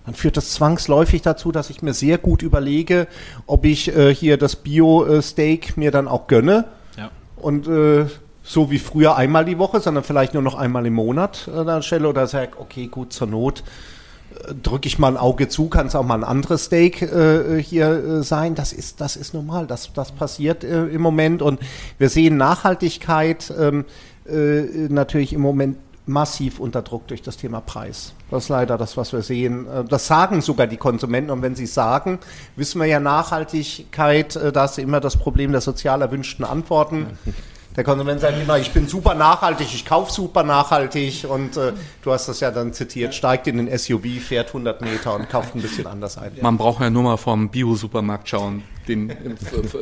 [0.06, 3.08] dann führt das zwangsläufig dazu, dass ich mir sehr gut überlege,
[3.46, 6.66] ob ich äh, hier das Bio-Steak mir dann auch gönne
[7.42, 8.06] und äh,
[8.44, 11.82] so wie früher einmal die Woche, sondern vielleicht nur noch einmal im Monat an der
[11.82, 13.64] Stelle oder sag, okay, gut, zur Not
[14.48, 17.62] äh, drücke ich mal ein Auge zu, kann es auch mal ein anderes Steak äh,
[17.62, 18.56] hier äh, sein.
[18.56, 21.60] Das ist, das ist normal, das, das passiert äh, im Moment und
[21.98, 23.86] wir sehen Nachhaltigkeit ähm,
[24.28, 25.78] äh, natürlich im Moment
[26.12, 28.14] massiv unter Druck durch das Thema Preis.
[28.30, 29.68] Das ist leider das, was wir sehen.
[29.68, 31.32] Äh, das sagen sogar die Konsumenten.
[31.32, 32.20] Und wenn sie sagen,
[32.56, 37.18] wissen wir ja Nachhaltigkeit, äh, da ist immer das Problem der sozial erwünschten Antworten.
[37.76, 41.72] Der Konsument sagt immer, ich bin super nachhaltig, ich kaufe super nachhaltig und äh,
[42.02, 45.56] du hast das ja dann zitiert, steigt in den SUV, fährt 100 Meter und kauft
[45.56, 46.34] ein bisschen anders ein.
[46.42, 49.12] Man braucht ja nur mal vom Bio-Supermarkt schauen den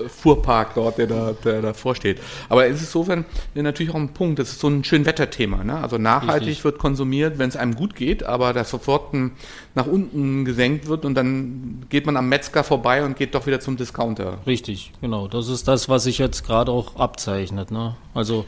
[0.07, 2.19] Fuhrpark dort, der da, der davor steht.
[2.49, 5.63] Aber es ist insofern natürlich auch ein Punkt, das ist so ein schön Wetterthema.
[5.63, 5.77] Ne?
[5.77, 6.63] Also nachhaltig Richtig.
[6.65, 9.13] wird konsumiert, wenn es einem gut geht, aber das sofort
[9.75, 13.59] nach unten gesenkt wird und dann geht man am Metzger vorbei und geht doch wieder
[13.59, 14.39] zum Discounter.
[14.45, 15.27] Richtig, genau.
[15.27, 17.71] Das ist das, was sich jetzt gerade auch abzeichnet.
[17.71, 17.95] Ne?
[18.13, 18.45] Also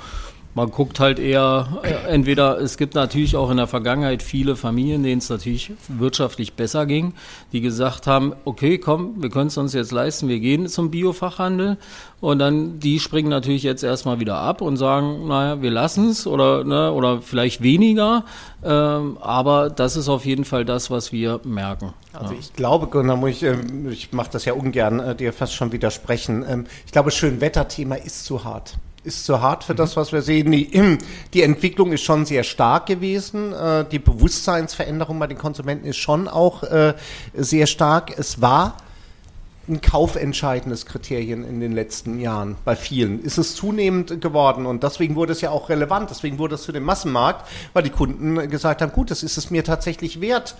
[0.53, 5.01] Man guckt halt eher, äh, entweder es gibt natürlich auch in der Vergangenheit viele Familien,
[5.01, 7.13] denen es natürlich wirtschaftlich besser ging,
[7.53, 11.77] die gesagt haben, okay, komm, wir können es uns jetzt leisten, wir gehen zum Biofachhandel
[12.19, 16.27] und dann die springen natürlich jetzt erstmal wieder ab und sagen, naja, wir lassen es
[16.27, 18.25] oder, ne, oder vielleicht weniger,
[18.61, 21.93] ähm, aber das ist auf jeden Fall das, was wir merken.
[22.11, 22.39] Also ja.
[22.39, 25.71] ich glaube, Gunnar, muss ich, ähm, ich mache das ja ungern, äh, dir fast schon
[25.71, 26.45] widersprechen.
[26.45, 30.51] Ähm, ich glaube, Schönwetterthema ist zu hart ist zu hart für das, was wir sehen.
[30.51, 30.97] Die,
[31.33, 33.53] die Entwicklung ist schon sehr stark gewesen.
[33.53, 36.93] Äh, die Bewusstseinsveränderung bei den Konsumenten ist schon auch äh,
[37.33, 38.17] sehr stark.
[38.17, 38.77] Es war
[39.67, 43.23] ein kaufentscheidendes Kriterien in den letzten Jahren bei vielen.
[43.23, 46.09] Ist es zunehmend geworden und deswegen wurde es ja auch relevant.
[46.09, 49.49] Deswegen wurde es zu dem Massenmarkt, weil die Kunden gesagt haben, gut, das ist es
[49.49, 50.55] mir tatsächlich wert,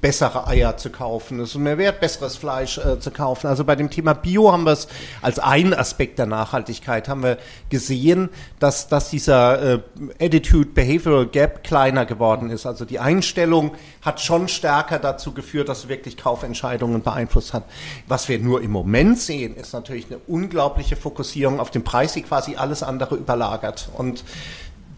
[0.00, 3.46] bessere Eier zu kaufen, es ist mehr wert, besseres Fleisch äh, zu kaufen.
[3.46, 4.88] Also bei dem Thema Bio haben wir es
[5.22, 7.38] als einen Aspekt der Nachhaltigkeit haben wir
[7.70, 8.28] gesehen,
[8.58, 9.80] dass, dass dieser äh,
[10.20, 12.66] Attitude Behavioral Gap kleiner geworden ist.
[12.66, 17.64] Also die Einstellung hat schon stärker dazu geführt, dass wirklich Kaufentscheidungen beeinflusst hat.
[18.06, 22.22] Was wir nur im Moment sehen, ist natürlich eine unglaubliche Fokussierung auf den Preis, die
[22.22, 23.88] quasi alles andere überlagert.
[23.96, 24.24] Und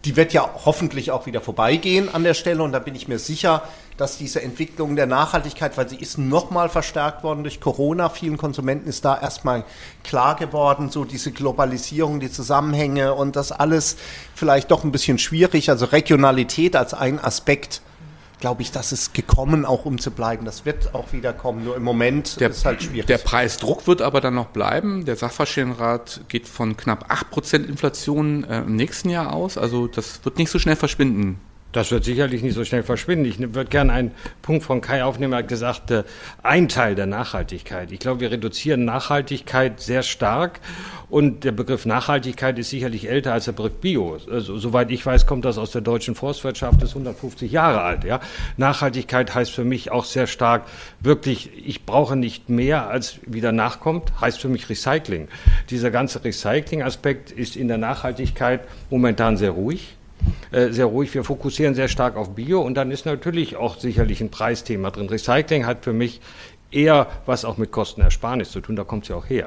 [0.08, 2.62] die wird ja hoffentlich auch wieder vorbeigehen an der Stelle.
[2.62, 3.62] Und da bin ich mir sicher,
[3.98, 8.88] dass diese Entwicklung der Nachhaltigkeit, weil sie ist nochmal verstärkt worden durch Corona, vielen Konsumenten
[8.88, 9.64] ist da erstmal
[10.04, 13.98] klar geworden, so diese Globalisierung, die Zusammenhänge und das alles
[14.34, 17.82] vielleicht doch ein bisschen schwierig, also Regionalität als ein Aspekt
[18.40, 20.44] glaube ich, das ist gekommen, auch um zu bleiben.
[20.44, 21.64] Das wird auch wieder kommen.
[21.64, 23.06] Nur im Moment der, ist halt schwierig.
[23.06, 25.04] Der Preisdruck wird aber dann noch bleiben.
[25.04, 29.58] Der Sachverständigenrat geht von knapp 8% Inflation äh, im nächsten Jahr aus.
[29.58, 31.40] Also das wird nicht so schnell verschwinden.
[31.72, 33.26] Das wird sicherlich nicht so schnell verschwinden.
[33.26, 35.34] Ich würde gerne einen Punkt von Kai aufnehmen.
[35.34, 36.04] Er hat gesagt, äh,
[36.42, 37.92] ein Teil der Nachhaltigkeit.
[37.92, 40.60] Ich glaube, wir reduzieren Nachhaltigkeit sehr stark.
[41.10, 44.18] Und der Begriff Nachhaltigkeit ist sicherlich älter als der Begriff Bio.
[44.30, 48.04] Also, soweit ich weiß, kommt das aus der deutschen Forstwirtschaft, ist 150 Jahre alt.
[48.04, 48.20] Ja?
[48.56, 50.64] Nachhaltigkeit heißt für mich auch sehr stark,
[51.00, 55.28] wirklich, ich brauche nicht mehr, als wieder nachkommt, heißt für mich Recycling.
[55.68, 59.97] Dieser ganze Recycling-Aspekt ist in der Nachhaltigkeit momentan sehr ruhig.
[60.50, 61.12] Äh, sehr ruhig.
[61.14, 65.08] Wir fokussieren sehr stark auf Bio und dann ist natürlich auch sicherlich ein Preisthema drin.
[65.08, 66.20] Recycling hat für mich
[66.70, 69.46] eher was auch mit Kostenersparnis zu tun, da kommt es ja auch her.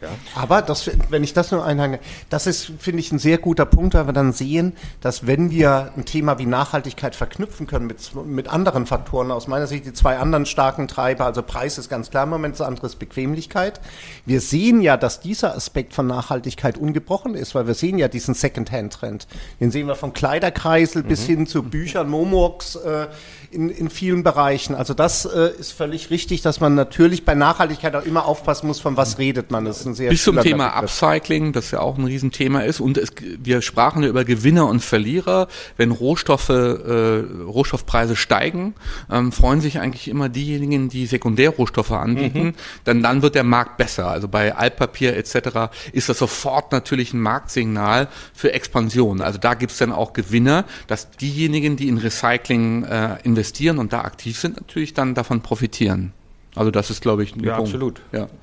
[0.00, 0.08] Ja.
[0.34, 3.94] Aber das, wenn ich das nur einhange, das ist, finde ich, ein sehr guter Punkt,
[3.94, 8.48] weil wir dann sehen, dass wenn wir ein Thema wie Nachhaltigkeit verknüpfen können mit, mit
[8.48, 12.24] anderen Faktoren, aus meiner Sicht die zwei anderen starken Treiber, also Preis ist ganz klar
[12.24, 13.80] im Moment, das andere ist Bequemlichkeit.
[14.24, 18.34] Wir sehen ja, dass dieser Aspekt von Nachhaltigkeit ungebrochen ist, weil wir sehen ja diesen
[18.34, 19.26] Secondhand-Trend.
[19.60, 21.08] Den sehen wir vom Kleiderkreisel mhm.
[21.08, 23.08] bis hin zu Büchern, Momox, äh,
[23.50, 24.74] in, in vielen Bereichen.
[24.74, 28.80] Also das äh, ist völlig richtig, dass man natürlich bei Nachhaltigkeit auch immer aufpassen muss,
[28.80, 29.64] von was redet man.
[29.64, 31.02] Das ein sehr Bis zum Thema Begriff.
[31.02, 32.80] Upcycling, das ja auch ein Riesenthema ist.
[32.80, 35.48] Und es, wir sprachen ja über Gewinner und Verlierer.
[35.76, 38.74] Wenn Rohstoffe, äh, Rohstoffpreise steigen,
[39.10, 42.44] ähm, freuen sich eigentlich immer diejenigen, die Sekundärrohstoffe anbieten.
[42.44, 42.54] Mhm.
[42.84, 44.08] Dann, dann wird der Markt besser.
[44.08, 45.70] Also bei Altpapier etc.
[45.92, 49.20] ist das sofort natürlich ein Marktsignal für Expansion.
[49.20, 53.78] Also da gibt es dann auch Gewinner, dass diejenigen, die in Recycling äh, investieren, investieren
[53.78, 56.12] und da aktiv sind, natürlich dann davon profitieren.
[56.54, 57.68] Also das ist, glaube ich, ein ja, Punkt.
[57.68, 58.02] Absolut.
[58.12, 58.40] Ja, absolut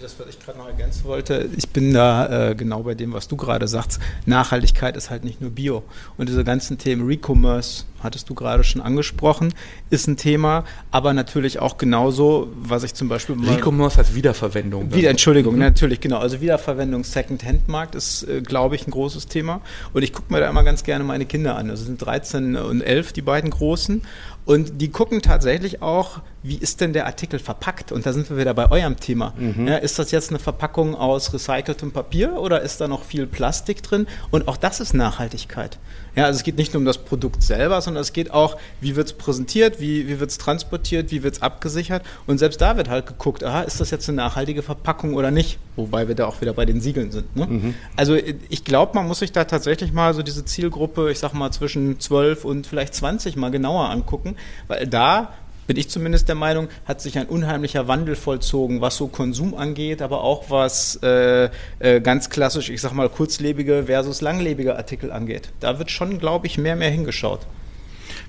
[0.00, 3.28] das, was ich gerade noch ergänzen wollte, ich bin da äh, genau bei dem, was
[3.28, 4.00] du gerade sagst.
[4.26, 5.82] Nachhaltigkeit ist halt nicht nur Bio.
[6.16, 9.54] Und diese ganzen Themen Recommerce, hattest du gerade schon angesprochen,
[9.90, 14.94] ist ein Thema, aber natürlich auch genauso, was ich zum Beispiel Recommerce als Wiederverwendung.
[14.94, 15.60] Wieder, Entschuldigung, mhm.
[15.60, 16.18] natürlich, genau.
[16.18, 19.60] Also Wiederverwendung Second-Hand-Markt ist, äh, glaube ich, ein großes Thema.
[19.92, 21.70] Und ich gucke mir da immer ganz gerne meine Kinder an.
[21.70, 24.02] Also sind 13 und 11 die beiden Großen.
[24.46, 27.90] Und die gucken tatsächlich auch, wie ist denn der Artikel verpackt?
[27.90, 29.32] Und da sind wir wieder bei eurem Thema.
[29.38, 29.66] Mhm.
[29.66, 33.82] Ja, ist das jetzt eine Verpackung aus recyceltem Papier oder ist da noch viel Plastik
[33.82, 34.06] drin?
[34.30, 35.78] Und auch das ist Nachhaltigkeit.
[36.14, 38.96] Ja, also es geht nicht nur um das Produkt selber, sondern es geht auch, wie
[38.96, 42.02] wird es präsentiert, wie, wie wird es transportiert, wie wird es abgesichert.
[42.26, 45.58] Und selbst da wird halt geguckt, aha, ist das jetzt eine nachhaltige Verpackung oder nicht?
[45.76, 47.34] Wobei wir da auch wieder bei den Siegeln sind.
[47.36, 47.46] Ne?
[47.46, 47.74] Mhm.
[47.96, 51.50] Also ich glaube, man muss sich da tatsächlich mal so diese Zielgruppe, ich sag mal
[51.50, 54.36] zwischen 12 und vielleicht 20 mal genauer angucken,
[54.68, 55.32] weil da
[55.66, 60.02] bin ich zumindest der Meinung, hat sich ein unheimlicher Wandel vollzogen, was so Konsum angeht,
[60.02, 65.50] aber auch was äh, äh, ganz klassisch, ich sag mal, kurzlebige versus langlebige Artikel angeht.
[65.60, 67.40] Da wird schon, glaube ich, mehr mehr hingeschaut.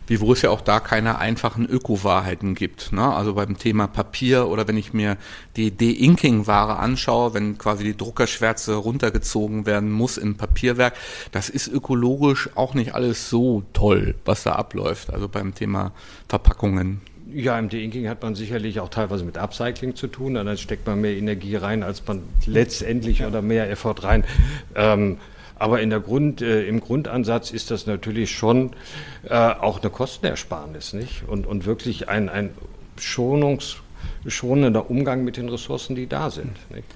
[0.07, 2.91] Wie wo es ja auch da keine einfachen Öko-Wahrheiten gibt.
[2.91, 3.01] Ne?
[3.01, 5.17] Also beim Thema Papier oder wenn ich mir
[5.55, 10.95] die De-Inking-Ware anschaue, wenn quasi die Druckerschwärze runtergezogen werden muss im Papierwerk,
[11.31, 15.11] das ist ökologisch auch nicht alles so toll, was da abläuft.
[15.11, 15.91] Also beim Thema
[16.27, 17.01] Verpackungen.
[17.33, 20.35] Ja, im De-Inking hat man sicherlich auch teilweise mit Upcycling zu tun.
[20.35, 24.23] Dann steckt man mehr Energie rein, als man letztendlich oder mehr Effort rein.
[24.75, 25.17] Ähm,
[25.57, 28.71] Aber in der Grund, äh, im Grundansatz ist das natürlich schon
[29.23, 31.23] äh, auch eine Kostenersparnis, nicht?
[31.27, 32.51] Und, und wirklich ein, ein
[32.99, 33.77] Schonungs,
[34.27, 36.57] schonender Umgang mit den Ressourcen, die da sind.
[36.69, 36.87] Nicht?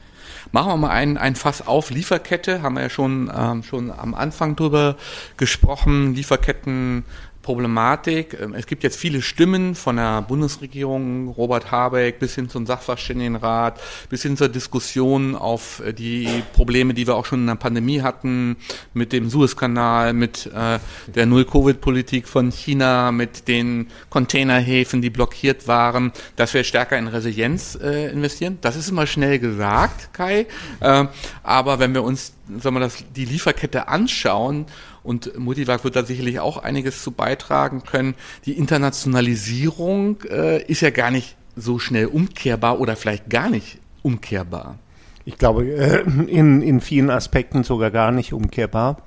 [0.51, 1.91] Machen wir mal ein, ein Fass auf.
[1.91, 4.95] Lieferkette, haben wir ja schon, ähm, schon am Anfang drüber
[5.37, 6.15] gesprochen.
[6.15, 7.05] Lieferketten
[7.49, 8.37] Problematik.
[8.39, 13.81] Ähm, es gibt jetzt viele Stimmen von der Bundesregierung, Robert Habeck, bis hin zum Sachverständigenrat,
[14.07, 18.03] bis hin zur Diskussion auf äh, die Probleme, die wir auch schon in der Pandemie
[18.03, 18.57] hatten,
[18.93, 26.11] mit dem Suezkanal, mit äh, der Null-Covid-Politik von China, mit den Containerhäfen, die blockiert waren,
[26.35, 28.59] dass wir stärker in Resilienz äh, investieren.
[28.61, 30.45] Das ist immer schnell gesagt, Kai.
[30.81, 31.05] Äh,
[31.41, 34.65] aber wenn wir uns sagen wir, das, die Lieferkette anschauen,
[35.03, 38.15] und Multivac wird da sicherlich auch einiges zu beitragen können.
[38.45, 44.77] Die Internationalisierung äh, ist ja gar nicht so schnell umkehrbar oder vielleicht gar nicht umkehrbar.
[45.25, 48.97] Ich glaube, äh, in, in vielen Aspekten sogar gar nicht umkehrbar.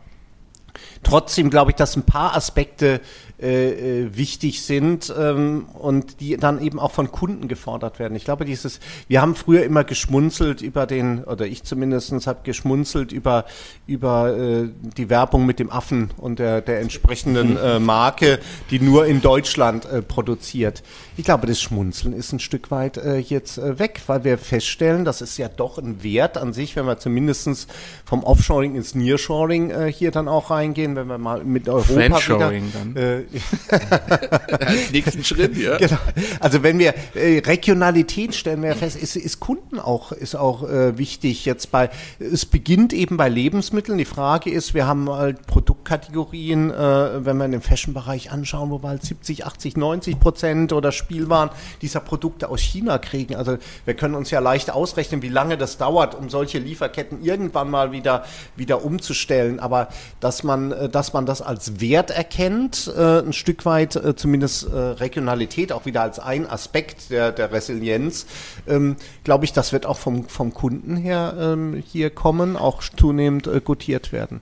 [1.03, 3.01] Trotzdem glaube ich, dass ein paar Aspekte
[3.43, 8.15] äh, äh, wichtig sind ähm, und die dann eben auch von Kunden gefordert werden.
[8.15, 13.11] Ich glaube, dieses, wir haben früher immer geschmunzelt über den, oder ich zumindest habe geschmunzelt
[13.11, 13.47] über,
[13.89, 18.39] über äh, die Werbung mit dem Affen und der, der entsprechenden äh, Marke,
[18.71, 20.85] die nur in Deutschland äh, produziert.
[21.17, 25.05] Ich glaube, das Schmunzeln ist ein Stück weit äh, jetzt äh, weg, weil wir feststellen,
[25.05, 27.67] das ist ja doch ein Wert an sich, wenn wir zumindest
[28.05, 32.53] vom Offshoring ins Nearshoring äh, hier dann auch reingehen, wenn wir mal mit Europa wieder,
[32.73, 32.97] dann.
[32.97, 33.25] Äh,
[34.65, 35.77] Als nächsten Schritt, ja.
[35.79, 35.99] Genau.
[36.41, 40.99] Also wenn wir äh, Regionalität stellen wir fest, ist, ist Kunden auch, ist auch äh,
[40.99, 43.99] wichtig jetzt bei, es beginnt eben bei Lebensmitteln.
[43.99, 48.83] Die Frage ist, wir haben halt Produktkategorien, äh, wenn wir in den Fashion-Bereich anschauen, wo
[48.83, 51.51] wir halt 70, 80, 90 Prozent oder Spielwaren
[51.81, 53.35] dieser Produkte aus China kriegen.
[53.37, 57.71] Also wir können uns ja leicht ausrechnen, wie lange das dauert, um solche Lieferketten irgendwann
[57.71, 58.25] mal wieder,
[58.57, 59.61] wieder umzustellen.
[59.61, 59.89] Aber
[60.21, 64.69] dass man, äh, dass man das als Wert erkennt, äh, ein Stück weit äh, zumindest
[64.69, 68.27] äh, Regionalität auch wieder als ein Aspekt der, der Resilienz,
[68.67, 73.47] ähm, glaube ich, das wird auch vom, vom Kunden her ähm, hier kommen, auch zunehmend
[73.47, 74.41] äh, gutiert werden.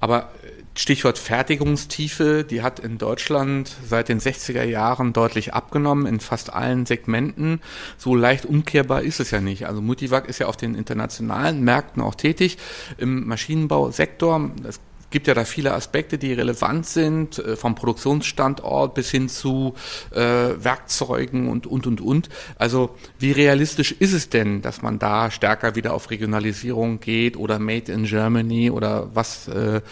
[0.00, 6.18] Aber äh, Stichwort Fertigungstiefe, die hat in Deutschland seit den 60er Jahren deutlich abgenommen in
[6.18, 7.60] fast allen Segmenten.
[7.96, 9.66] So leicht umkehrbar ist es ja nicht.
[9.66, 12.58] Also Multivac ist ja auf den internationalen Märkten auch tätig.
[12.98, 14.80] Im Maschinenbausektor, das
[15.14, 19.74] gibt ja da viele Aspekte, die relevant sind, äh, vom Produktionsstandort bis hin zu
[20.10, 22.28] äh, Werkzeugen und, und, und, und.
[22.58, 27.60] Also wie realistisch ist es denn, dass man da stärker wieder auf Regionalisierung geht oder
[27.60, 29.82] Made in Germany oder was äh,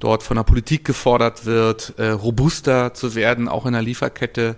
[0.00, 4.56] dort von der Politik gefordert wird, äh, robuster zu werden, auch in der Lieferkette?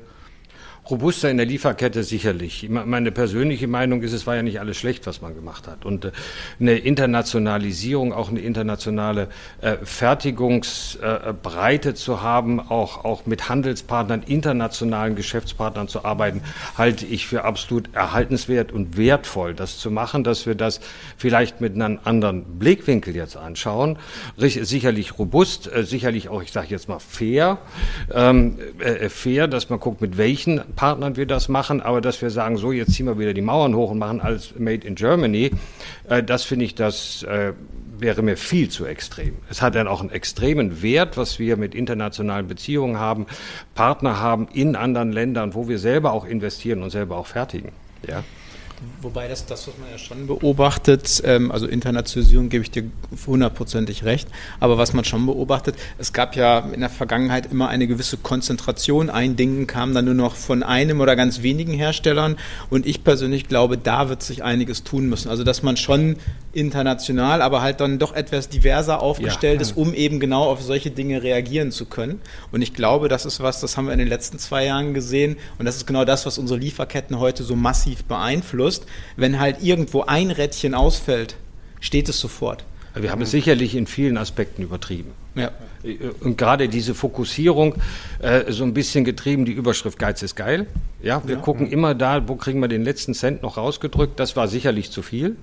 [0.90, 2.68] Robuster in der Lieferkette sicherlich.
[2.68, 5.86] Meine persönliche Meinung ist, es war ja nicht alles schlecht, was man gemacht hat.
[5.86, 6.12] Und äh,
[6.60, 9.28] eine Internationalisierung, auch eine internationale
[9.62, 16.42] äh, Fertigungsbreite zu haben, auch, auch mit Handelspartnern, internationalen Geschäftspartnern zu arbeiten,
[16.76, 20.80] halte ich für absolut erhaltenswert und wertvoll, das zu machen, dass wir das
[21.16, 23.98] vielleicht mit einem anderen Blickwinkel jetzt anschauen.
[24.36, 27.56] Sicherlich robust, äh, sicherlich auch, ich sage jetzt mal fair,
[28.12, 28.58] ähm,
[29.08, 32.72] fair, dass man guckt, mit welchen Partnern wir das machen, aber dass wir sagen, so
[32.72, 35.50] jetzt ziehen wir wieder die Mauern hoch und machen alles Made in Germany,
[36.08, 37.52] äh, das finde ich, das äh,
[37.98, 39.36] wäre mir viel zu extrem.
[39.50, 43.26] Es hat dann auch einen extremen Wert, was wir mit internationalen Beziehungen haben,
[43.74, 47.72] Partner haben in anderen Ländern, wo wir selber auch investieren und selber auch fertigen.
[48.06, 48.22] Ja.
[49.02, 52.84] Wobei das, das, was man ja schon beobachtet, ähm, also Internationalisierung gebe ich dir
[53.26, 54.28] hundertprozentig recht,
[54.60, 59.10] aber was man schon beobachtet, es gab ja in der Vergangenheit immer eine gewisse Konzentration.
[59.10, 62.36] Ein Ding kam dann nur noch von einem oder ganz wenigen Herstellern
[62.70, 65.28] und ich persönlich glaube, da wird sich einiges tun müssen.
[65.28, 66.16] Also dass man schon
[66.52, 69.62] international, aber halt dann doch etwas diverser aufgestellt ja.
[69.62, 72.20] ist, um eben genau auf solche Dinge reagieren zu können.
[72.52, 75.36] Und ich glaube, das ist was, das haben wir in den letzten zwei Jahren gesehen
[75.58, 78.73] und das ist genau das, was unsere Lieferketten heute so massiv beeinflusst.
[79.16, 81.36] Wenn halt irgendwo ein Rädchen ausfällt,
[81.80, 82.64] steht es sofort.
[82.94, 85.10] Wir haben es sicherlich in vielen Aspekten übertrieben.
[85.34, 85.50] Ja.
[86.20, 87.74] Und gerade diese Fokussierung,
[88.20, 90.66] äh, so ein bisschen getrieben, die Überschrift Geiz ist geil.
[91.02, 94.20] Ja, wir ja, gucken immer da, wo kriegen wir den letzten Cent noch rausgedrückt.
[94.20, 95.36] Das war sicherlich zu viel.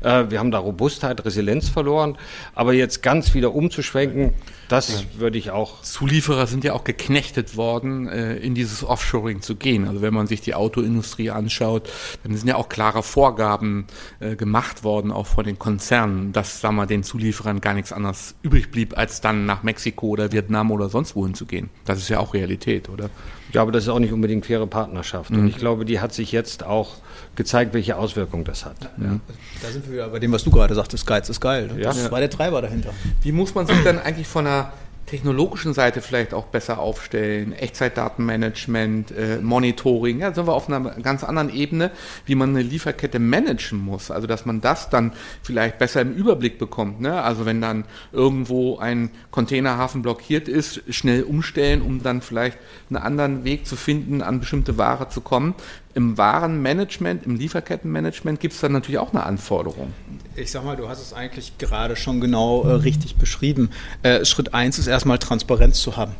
[0.00, 2.16] Äh, wir haben da Robustheit, Resilienz verloren.
[2.54, 4.32] Aber jetzt ganz wieder umzuschwenken,
[4.68, 5.20] das ja.
[5.20, 5.82] würde ich auch.
[5.82, 9.86] Zulieferer sind ja auch geknechtet worden, äh, in dieses Offshoring zu gehen.
[9.86, 11.88] Also wenn man sich die Autoindustrie anschaut,
[12.22, 13.86] dann sind ja auch klare Vorgaben
[14.20, 18.34] äh, gemacht worden, auch von den Konzernen, dass, sagen wir, den Zulieferern gar nichts anderes
[18.42, 21.70] übrig blieb, als dann nach Mexiko oder Vietnam oder sonst wohin zu gehen.
[21.84, 23.10] Das ist ja auch Realität, oder?
[23.46, 25.30] Ich glaube, das ist auch nicht unbedingt faire Partnerschaft.
[25.30, 25.40] Mhm.
[25.40, 26.94] Und ich glaube, die hat sich jetzt auch
[27.36, 28.76] gezeigt, welche Auswirkungen das hat.
[28.82, 29.20] Ja.
[29.62, 31.70] Da sind wir wieder bei dem, was du gerade sagtest, Geiz ist geil.
[31.80, 32.10] Das ja.
[32.10, 32.90] war der Treiber dahinter.
[33.22, 34.72] Wie muss man sich dann eigentlich von einer
[35.06, 41.24] technologischen Seite vielleicht auch besser aufstellen, Echtzeitdatenmanagement, äh, Monitoring, ja, sind wir auf einer ganz
[41.24, 41.92] anderen Ebene,
[42.26, 44.10] wie man eine Lieferkette managen muss.
[44.10, 47.00] Also dass man das dann vielleicht besser im Überblick bekommt.
[47.00, 47.22] Ne?
[47.22, 52.58] Also wenn dann irgendwo ein Containerhafen blockiert ist, schnell umstellen, um dann vielleicht
[52.90, 55.54] einen anderen Weg zu finden, an bestimmte Ware zu kommen
[55.96, 59.94] im Warenmanagement, im Lieferkettenmanagement gibt es dann natürlich auch eine Anforderung.
[60.34, 63.70] Ich sag mal, du hast es eigentlich gerade schon genau äh, richtig beschrieben.
[64.02, 66.14] Äh, Schritt eins ist erstmal Transparenz zu haben.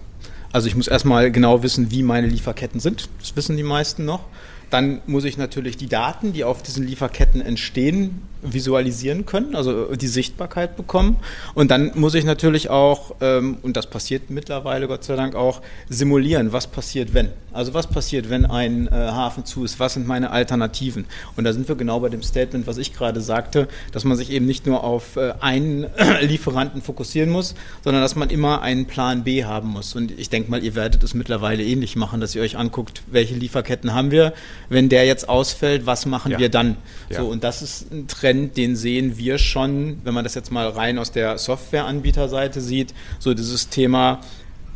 [0.51, 3.11] Also ich muss erstmal genau wissen, wie meine Lieferketten sind.
[3.21, 4.25] Das wissen die meisten noch.
[4.71, 10.07] Dann muss ich natürlich die Daten, die auf diesen Lieferketten entstehen, visualisieren können, also die
[10.07, 11.17] Sichtbarkeit bekommen.
[11.55, 15.63] Und dann muss ich natürlich auch, ähm, und das passiert mittlerweile Gott sei Dank auch,
[15.89, 17.31] simulieren, was passiert, wenn.
[17.53, 21.07] Also was passiert, wenn ein äh, Hafen zu ist, was sind meine Alternativen.
[21.37, 24.31] Und da sind wir genau bei dem Statement, was ich gerade sagte, dass man sich
[24.31, 25.87] eben nicht nur auf äh, einen
[26.21, 29.95] Lieferanten fokussieren muss, sondern dass man immer einen Plan B haben muss.
[29.95, 33.35] Und ich denke mal, ihr werdet es mittlerweile ähnlich machen, dass ihr euch anguckt, welche
[33.35, 34.35] Lieferketten haben wir.
[34.69, 36.39] Wenn der jetzt ausfällt, was machen ja.
[36.39, 36.77] wir dann?
[37.09, 37.21] Ja.
[37.21, 40.69] So, und das ist ein Trend, den sehen wir schon, wenn man das jetzt mal
[40.69, 44.21] rein aus der Softwareanbieterseite sieht, so dieses Thema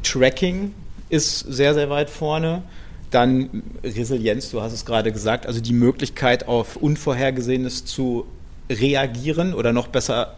[0.03, 0.75] Tracking
[1.09, 2.63] ist sehr, sehr weit vorne.
[3.11, 8.27] Dann Resilienz, du hast es gerade gesagt, also die Möglichkeit auf Unvorhergesehenes zu
[8.71, 10.37] reagieren oder noch besser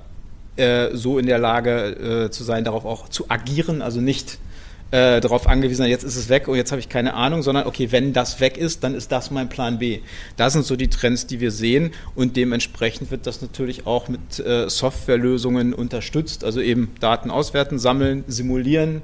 [0.57, 4.39] äh, so in der Lage äh, zu sein, darauf auch zu agieren, also nicht
[4.93, 7.91] äh, darauf angewiesen, jetzt ist es weg und jetzt habe ich keine Ahnung, sondern okay,
[7.91, 10.01] wenn das weg ist, dann ist das mein Plan B.
[10.37, 14.39] Das sind so die Trends, die wir sehen und dementsprechend wird das natürlich auch mit
[14.39, 19.03] äh, Softwarelösungen unterstützt, also eben Daten auswerten, sammeln, simulieren.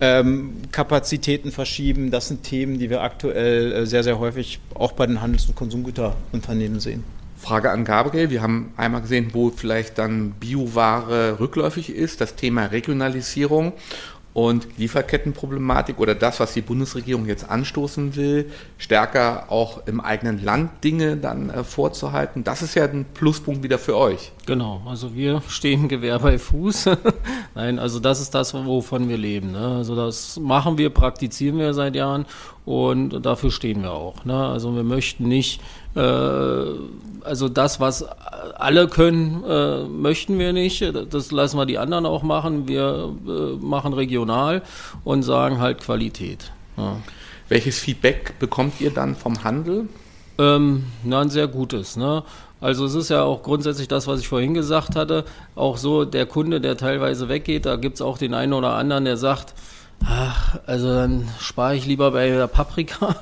[0.00, 5.06] Ähm, Kapazitäten verschieben, das sind Themen, die wir aktuell äh, sehr, sehr häufig auch bei
[5.06, 7.04] den Handels- und Konsumgüterunternehmen sehen.
[7.44, 8.30] Frage an Gabriel.
[8.30, 13.74] Wir haben einmal gesehen, wo vielleicht dann Bioware rückläufig ist, das Thema Regionalisierung
[14.34, 20.82] und Lieferkettenproblematik oder das, was die Bundesregierung jetzt anstoßen will, stärker auch im eigenen Land
[20.82, 22.42] Dinge dann äh, vorzuhalten.
[22.42, 24.32] Das ist ja ein Pluspunkt wieder für euch.
[24.44, 26.90] Genau, also wir stehen Gewehr bei Fuß.
[27.54, 29.52] Nein, also das ist das, wovon wir leben.
[29.52, 29.76] Ne?
[29.76, 32.26] Also das machen wir, praktizieren wir seit Jahren
[32.64, 34.24] und dafür stehen wir auch.
[34.24, 34.34] Ne?
[34.34, 35.60] Also wir möchten nicht
[36.00, 38.04] also das, was
[38.56, 40.82] alle können, äh, möchten wir nicht.
[41.10, 42.68] Das lassen wir die anderen auch machen.
[42.68, 44.62] Wir äh, machen regional
[45.04, 46.52] und sagen halt Qualität.
[46.76, 46.96] Ja.
[47.48, 49.88] Welches Feedback bekommt ihr dann vom Handel?
[50.38, 51.96] Ähm, na, ein sehr gutes.
[51.96, 52.24] Ne?
[52.60, 55.24] Also es ist ja auch grundsätzlich das, was ich vorhin gesagt hatte,
[55.54, 59.04] auch so der Kunde, der teilweise weggeht, da gibt es auch den einen oder anderen,
[59.04, 59.54] der sagt,
[60.06, 63.16] Ach, also dann spare ich lieber bei der Paprika,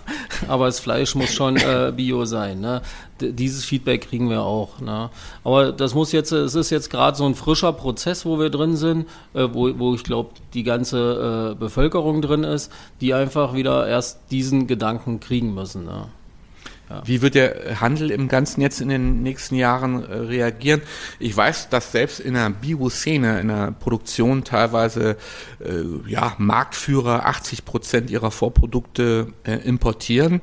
[0.48, 2.60] aber das Fleisch muss schon äh, bio sein.
[2.60, 2.82] Ne?
[3.20, 4.80] Dieses Feedback kriegen wir auch.
[4.80, 5.10] Ne?
[5.44, 8.76] Aber das muss jetzt, es ist jetzt gerade so ein frischer Prozess, wo wir drin
[8.76, 13.86] sind, äh, wo, wo ich glaube, die ganze äh, Bevölkerung drin ist, die einfach wieder
[13.86, 15.84] erst diesen Gedanken kriegen müssen.
[15.84, 16.06] Ne?
[16.90, 17.02] Ja.
[17.06, 20.82] Wie wird der Handel im Ganzen jetzt in den nächsten Jahren äh, reagieren?
[21.18, 25.16] Ich weiß, dass selbst in der Bio-Szene, in der Produktion teilweise
[25.60, 30.40] äh, ja, Marktführer 80 Prozent ihrer Vorprodukte äh, importieren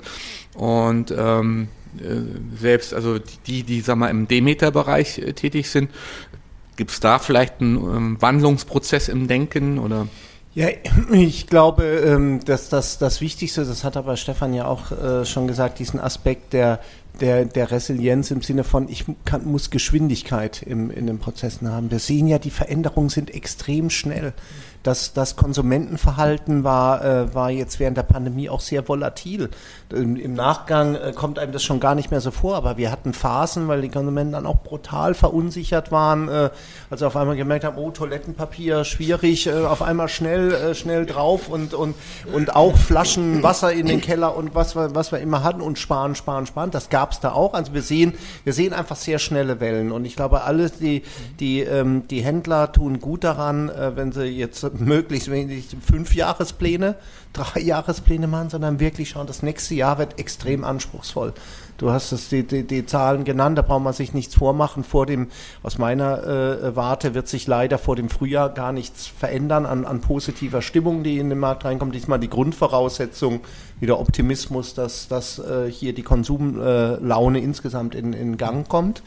[0.55, 1.67] und ähm,
[1.97, 5.91] äh, selbst also die, die sag mal im Demeter-Bereich äh, tätig sind,
[6.77, 10.07] gibt es da vielleicht einen ähm, Wandlungsprozess im Denken oder?
[10.55, 10.67] Ja,
[11.11, 15.47] ich glaube, ähm, dass das das Wichtigste, das hat aber Stefan ja auch äh, schon
[15.47, 16.79] gesagt, diesen Aspekt der,
[17.19, 21.91] der, der Resilienz im Sinne von, ich kann, muss Geschwindigkeit im, in den Prozessen haben.
[21.91, 24.33] Wir sehen ja, die Veränderungen sind extrem schnell.
[24.83, 29.49] Das, das Konsumentenverhalten war, äh, war jetzt während der Pandemie auch sehr volatil.
[29.93, 32.91] Im, im Nachgang äh, kommt einem das schon gar nicht mehr so vor, aber wir
[32.91, 36.49] hatten Phasen, weil die Konsumenten dann auch brutal verunsichert waren, äh,
[36.89, 41.05] als sie auf einmal gemerkt haben, oh, Toilettenpapier, schwierig, äh, auf einmal schnell, äh, schnell
[41.05, 41.95] drauf und, und,
[42.31, 46.15] und auch Flaschen Wasser in den Keller und was was wir immer hatten und sparen,
[46.15, 46.71] sparen, sparen.
[46.71, 47.53] Das gab es da auch.
[47.53, 48.13] Also wir sehen,
[48.43, 51.03] wir sehen einfach sehr schnelle Wellen und ich glaube, alle die,
[51.39, 56.95] die, ähm, die Händler tun gut daran, äh, wenn sie jetzt möglichst wenig fünf Jahrespläne,
[57.33, 61.33] drei Jahrespläne machen, sondern wirklich schauen, das nächste Jahr wird extrem anspruchsvoll.
[61.77, 64.83] Du hast es die, die, die Zahlen genannt, da braucht man sich nichts vormachen.
[64.83, 65.27] Vor dem,
[65.63, 70.01] aus meiner äh, Warte wird sich leider vor dem Frühjahr gar nichts verändern an, an
[70.01, 71.95] positiver Stimmung, die in den Markt reinkommt.
[71.95, 73.39] Diesmal die Grundvoraussetzung,
[73.79, 79.01] wieder Optimismus, dass, dass äh, hier die Konsumlaune insgesamt in, in Gang kommt.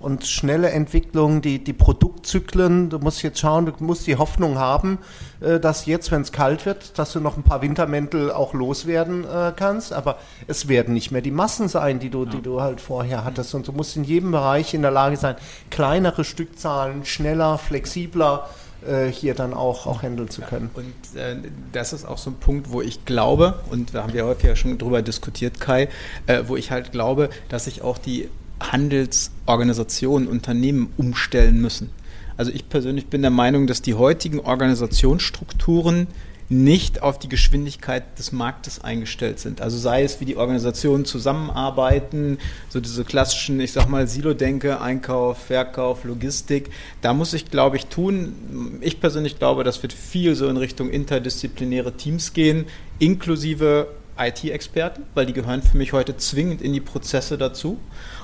[0.00, 2.88] Und schnelle Entwicklung, die, die Produktzyklen.
[2.88, 4.98] Du musst jetzt schauen, du musst die Hoffnung haben,
[5.40, 9.24] äh, dass jetzt, wenn es kalt wird, dass du noch ein paar Wintermäntel auch loswerden
[9.24, 9.92] äh, kannst.
[9.92, 12.30] Aber es werden nicht mehr die Massen sein, die du, ja.
[12.30, 13.54] die du halt vorher hattest.
[13.54, 15.36] Und du musst in jedem Bereich in der Lage sein,
[15.70, 18.48] kleinere Stückzahlen, schneller, flexibler
[18.86, 20.70] äh, hier dann auch, auch handeln zu können.
[20.74, 24.14] Ja, und äh, das ist auch so ein Punkt, wo ich glaube, und da haben
[24.14, 25.88] wir heute ja schon drüber diskutiert, Kai,
[26.26, 28.30] äh, wo ich halt glaube, dass sich auch die
[28.60, 31.90] Handelsorganisationen, Unternehmen umstellen müssen.
[32.36, 36.06] Also ich persönlich bin der Meinung, dass die heutigen Organisationsstrukturen
[36.50, 39.60] nicht auf die Geschwindigkeit des Marktes eingestellt sind.
[39.60, 42.38] Also sei es, wie die Organisationen zusammenarbeiten,
[42.68, 46.70] so diese klassischen, ich sag mal, Silo-Denke, Einkauf, Verkauf, Logistik.
[47.02, 48.78] Da muss ich, glaube ich, tun.
[48.80, 52.66] Ich persönlich glaube, das wird viel so in Richtung interdisziplinäre Teams gehen,
[52.98, 53.86] inklusive
[54.18, 57.78] IT-Experten, weil die gehören für mich heute zwingend in die Prozesse dazu.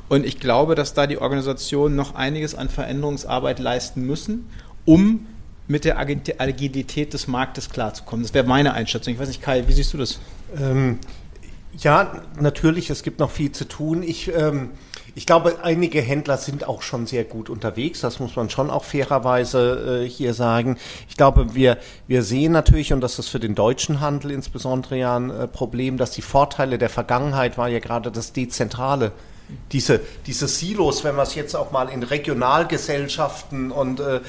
[0.08, 4.48] Und ich glaube, dass da die Organisationen noch einiges an Veränderungsarbeit leisten müssen,
[4.84, 5.26] um
[5.68, 8.22] mit der Agilität des Marktes klarzukommen.
[8.22, 9.14] Das wäre meine Einschätzung.
[9.14, 10.20] Ich weiß nicht, Kai, wie siehst du das?
[10.56, 11.00] Ähm,
[11.78, 14.04] ja, natürlich, es gibt noch viel zu tun.
[14.04, 14.70] Ich, ähm,
[15.16, 18.00] ich glaube, einige Händler sind auch schon sehr gut unterwegs.
[18.00, 20.76] Das muss man schon auch fairerweise äh, hier sagen.
[21.08, 25.16] Ich glaube, wir, wir sehen natürlich, und das ist für den deutschen Handel insbesondere ja
[25.16, 29.10] ein äh, Problem, dass die Vorteile der Vergangenheit war ja gerade das Dezentrale
[29.72, 34.20] diese, diese Silos, wenn man es jetzt auch mal in Regionalgesellschaften und äh,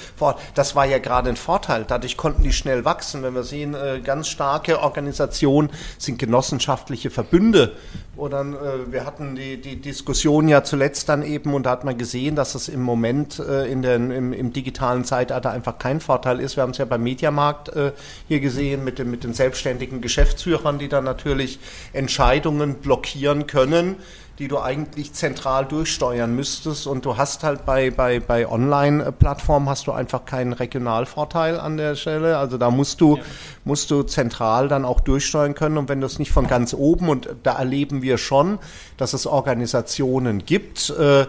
[0.54, 1.86] das war ja gerade ein Vorteil.
[1.88, 3.24] Dadurch konnten die schnell wachsen.
[3.24, 7.76] Wenn wir sehen, äh, ganz starke Organisationen sind genossenschaftliche Verbünde.
[8.18, 11.98] Oder äh, wir hatten die, die Diskussion ja zuletzt dann eben und da hat man
[11.98, 16.40] gesehen, dass es im Moment äh, in den, im, im digitalen Zeitalter einfach kein Vorteil
[16.40, 16.56] ist.
[16.56, 17.92] Wir haben es ja beim Mediamarkt äh,
[18.28, 21.60] hier gesehen mit, dem, mit den selbstständigen Geschäftsführern, die dann natürlich
[21.94, 23.98] Entscheidungen blockieren können
[24.40, 26.86] die du eigentlich zentral durchsteuern müsstest.
[26.86, 31.96] Und du hast halt bei, bei, bei Online-Plattformen hast du einfach keinen Regionalvorteil an der
[31.96, 32.38] Stelle.
[32.38, 33.24] Also da musst du, ja.
[33.66, 35.78] musst du zentral dann auch durchsteuern können.
[35.78, 38.60] Und wenn du es nicht von ganz oben, und da erleben wir schon,
[38.96, 41.28] dass es Organisationen gibt, äh, äh,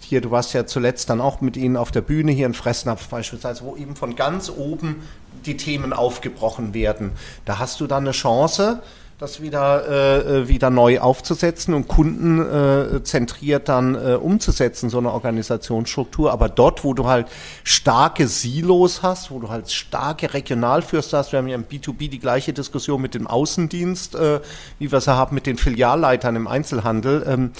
[0.00, 3.08] hier, du warst ja zuletzt dann auch mit ihnen auf der Bühne hier in Fressnapf
[3.08, 5.02] beispielsweise, wo eben von ganz oben
[5.46, 7.12] die Themen aufgebrochen werden.
[7.44, 8.82] Da hast du dann eine Chance,
[9.20, 15.12] das wieder, äh, äh, wieder neu aufzusetzen und kundenzentriert äh, dann äh, umzusetzen, so eine
[15.12, 16.32] Organisationsstruktur.
[16.32, 17.28] Aber dort, wo du halt
[17.62, 22.18] starke Silos hast, wo du halt starke Regionalfürster hast, wir haben ja im B2B die
[22.18, 24.40] gleiche Diskussion mit dem Außendienst, äh,
[24.78, 27.52] wie wir sie haben mit den Filialleitern im Einzelhandel, ähm,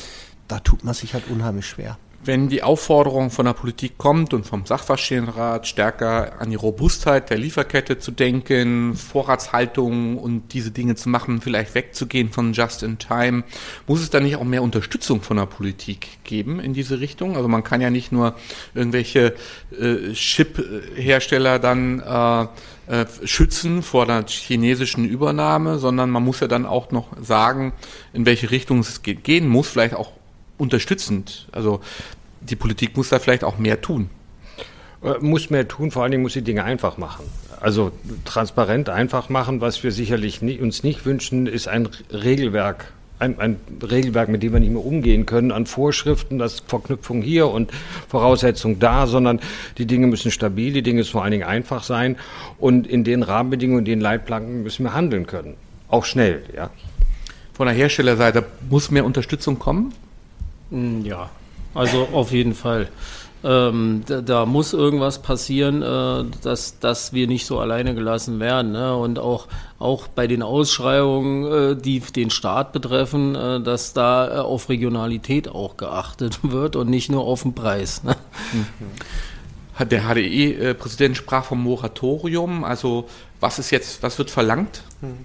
[0.49, 4.47] da tut man sich halt unheimlich schwer wenn die Aufforderung von der Politik kommt und
[4.47, 11.09] vom Sachverständigenrat stärker an die Robustheit der Lieferkette zu denken, Vorratshaltung und diese Dinge zu
[11.09, 13.45] machen, vielleicht wegzugehen von Just in Time,
[13.87, 17.37] muss es dann nicht auch mehr Unterstützung von der Politik geben in diese Richtung?
[17.37, 18.35] Also man kann ja nicht nur
[18.75, 19.35] irgendwelche
[19.79, 22.47] äh, Chip-Hersteller dann äh,
[22.91, 27.73] äh, schützen vor der chinesischen Übernahme, sondern man muss ja dann auch noch sagen,
[28.13, 30.20] in welche Richtung es gehen muss, vielleicht auch
[30.61, 31.49] unterstützend.
[31.53, 31.81] Also
[32.41, 34.11] die Politik muss da vielleicht auch mehr tun.
[35.03, 37.25] Äh, muss mehr tun, vor allen Dingen muss die Dinge einfach machen.
[37.61, 37.93] Also
[38.25, 43.57] transparent einfach machen, was wir sicherlich nie, uns nicht wünschen, ist ein Regelwerk ein, ein,
[43.83, 47.71] Regelwerk, mit dem wir nicht mehr umgehen können, an Vorschriften, das Verknüpfung hier und
[48.09, 49.41] Voraussetzung da, sondern
[49.79, 52.17] die Dinge müssen stabil, die Dinge müssen vor allen Dingen einfach sein
[52.59, 55.55] und in den Rahmenbedingungen, in den Leitplanken müssen wir handeln können.
[55.89, 56.71] Auch schnell, ja.
[57.53, 59.93] Von der Herstellerseite muss mehr Unterstützung kommen?
[60.71, 61.31] Hm, ja,
[61.75, 62.89] also auf jeden Fall.
[63.43, 68.73] Ähm, da, da, muss irgendwas passieren, äh, dass, dass wir nicht so alleine gelassen werden.
[68.73, 68.95] Ne?
[68.95, 69.49] Und auch,
[69.79, 75.49] auch bei den Ausschreibungen, äh, die den Staat betreffen, äh, dass da äh, auf Regionalität
[75.49, 78.05] auch geachtet wird und nicht nur auf den Preis.
[78.05, 78.15] Ne?
[78.53, 79.89] Mhm.
[79.89, 82.65] Der HDE-Präsident sprach vom Moratorium.
[82.65, 83.09] Also
[83.41, 84.83] was ist jetzt, was wird verlangt?
[85.01, 85.25] Mhm.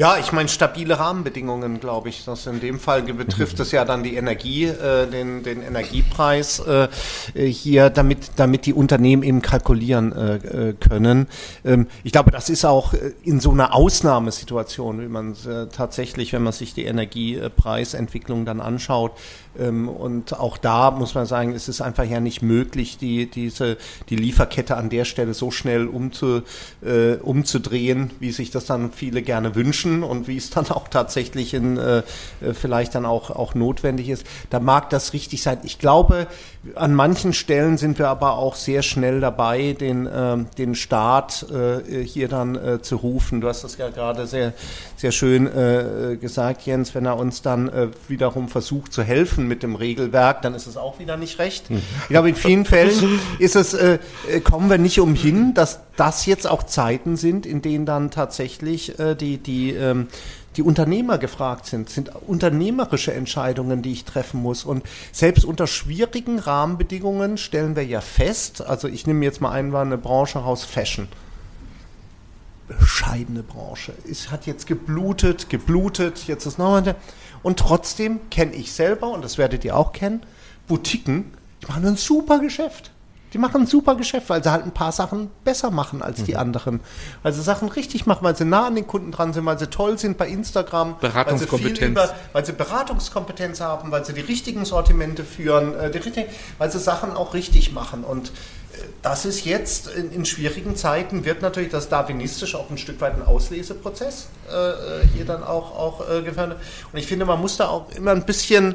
[0.00, 2.24] Ja, ich meine stabile Rahmenbedingungen, glaube ich.
[2.24, 6.88] Das in dem Fall betrifft es ja dann die Energie, äh, den, den Energiepreis äh,
[7.34, 11.26] hier, damit, damit die Unternehmen eben kalkulieren äh, äh können.
[11.66, 16.32] Ähm, ich glaube, das ist auch äh, in so einer Ausnahmesituation, wie man äh, tatsächlich,
[16.32, 19.12] wenn man sich die Energiepreisentwicklung dann anschaut.
[19.58, 23.76] Ähm, und auch da muss man sagen, es ist einfach ja nicht möglich, die, diese,
[24.08, 26.40] die Lieferkette an der Stelle so schnell umzu,
[27.22, 31.54] umzudrehen, wie sich das dann viele gerne wünschen wünschen und wie es dann auch tatsächlich
[31.54, 31.98] in, äh,
[32.40, 35.58] äh, vielleicht dann auch, auch notwendig ist, da mag das richtig sein.
[35.62, 36.26] Ich glaube,
[36.74, 42.04] an manchen Stellen sind wir aber auch sehr schnell dabei, den, äh, den Staat äh,
[42.04, 43.40] hier dann äh, zu rufen.
[43.40, 44.52] Du hast das ja gerade sehr,
[44.96, 46.94] sehr schön äh, gesagt, Jens.
[46.94, 50.76] Wenn er uns dann äh, wiederum versucht zu helfen mit dem Regelwerk, dann ist es
[50.76, 51.70] auch wieder nicht recht.
[51.70, 51.80] Mhm.
[52.02, 53.98] Ich glaube, in vielen Fällen ist es, äh,
[54.44, 59.36] kommen wir nicht umhin, dass das jetzt auch Zeiten sind, in denen dann tatsächlich die,
[59.36, 60.08] die ähm,
[60.56, 64.64] die Unternehmer gefragt sind, sind unternehmerische Entscheidungen, die ich treffen muss.
[64.64, 69.86] Und selbst unter schwierigen Rahmenbedingungen stellen wir ja fest, also ich nehme jetzt mal einmal
[69.86, 71.08] eine Branche raus, Fashion.
[72.66, 73.92] Bescheidene Branche.
[74.08, 76.94] Es hat jetzt geblutet, geblutet, jetzt ist nochmal.
[77.42, 80.22] Und trotzdem kenne ich selber, und das werdet ihr auch kennen,
[80.68, 81.32] Boutiquen,
[81.62, 82.92] die machen ein super Geschäft.
[83.32, 86.24] Die machen ein super Geschäft, weil sie halt ein paar Sachen besser machen als mhm.
[86.24, 86.80] die anderen.
[87.22, 89.68] Weil sie Sachen richtig machen, weil sie nah an den Kunden dran sind, weil sie
[89.68, 90.96] toll sind bei Instagram.
[91.00, 91.96] Beratungskompetenz.
[91.96, 95.98] Weil sie, über, weil sie Beratungskompetenz haben, weil sie die richtigen Sortimente führen, äh, die
[95.98, 96.28] richtigen,
[96.58, 98.02] weil sie Sachen auch richtig machen.
[98.02, 102.78] Und äh, das ist jetzt in, in, schwierigen Zeiten, wird natürlich das Darwinistisch auch ein
[102.78, 106.58] Stück weit ein Ausleseprozess äh, äh hier dann auch, auch äh, gefördert.
[106.92, 108.74] Und ich finde, man muss da auch immer ein bisschen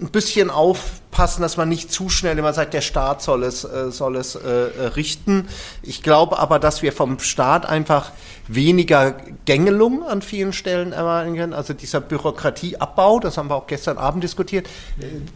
[0.00, 3.90] ein bisschen aufpassen, dass man nicht zu schnell immer sagt, der Staat soll es, äh,
[3.90, 5.48] soll es äh, äh, richten.
[5.82, 8.12] Ich glaube aber, dass wir vom Staat einfach
[8.46, 11.52] weniger Gängelung an vielen Stellen erwarten können.
[11.52, 14.68] Also dieser Bürokratieabbau, das haben wir auch gestern Abend diskutiert,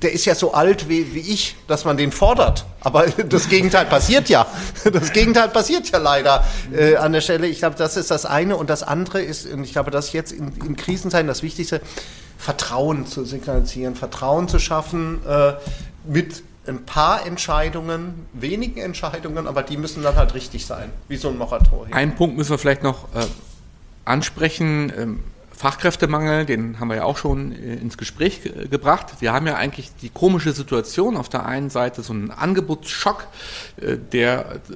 [0.00, 2.64] der ist ja so alt wie, wie ich, dass man den fordert.
[2.80, 4.46] Aber das Gegenteil passiert ja.
[4.84, 7.48] Das Gegenteil passiert ja leider äh, an der Stelle.
[7.48, 8.56] Ich glaube, das ist das eine.
[8.56, 11.80] Und das andere ist, und ich glaube, das ist jetzt in, in Krisenzeiten das Wichtigste,
[12.42, 15.52] Vertrauen zu signalisieren, Vertrauen zu schaffen äh,
[16.04, 21.28] mit ein paar Entscheidungen, wenigen Entscheidungen, aber die müssen dann halt richtig sein, wie so
[21.28, 21.92] ein Moratorium.
[21.92, 23.26] Einen Punkt müssen wir vielleicht noch äh,
[24.04, 24.92] ansprechen.
[24.96, 25.20] Ähm,
[25.56, 29.06] Fachkräftemangel, den haben wir ja auch schon äh, ins Gespräch ge gebracht.
[29.20, 33.28] Wir haben ja eigentlich die komische Situation, auf der einen Seite so einen Angebotsschock,
[33.76, 34.74] äh, der äh,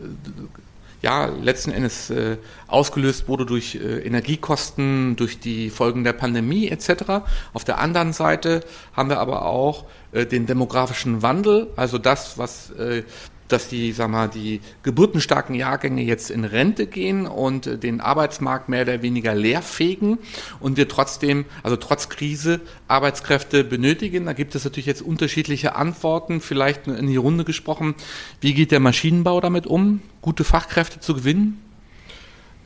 [1.03, 7.22] ja, letzten Endes äh, ausgelöst wurde durch äh, Energiekosten, durch die Folgen der Pandemie etc.
[7.53, 8.61] Auf der anderen Seite
[8.94, 13.03] haben wir aber auch äh, den demografischen Wandel, also das, was äh,
[13.49, 18.68] dass die, sag mal, die geburtenstarken Jahrgänge jetzt in Rente gehen und äh, den Arbeitsmarkt
[18.68, 20.18] mehr oder weniger leerfegen
[20.61, 24.26] und wir trotzdem, also trotz Krise, Arbeitskräfte benötigen.
[24.26, 27.94] Da gibt es natürlich jetzt unterschiedliche Antworten, vielleicht in die Runde gesprochen.
[28.40, 31.61] Wie geht der Maschinenbau damit um, gute Fachkräfte zu gewinnen?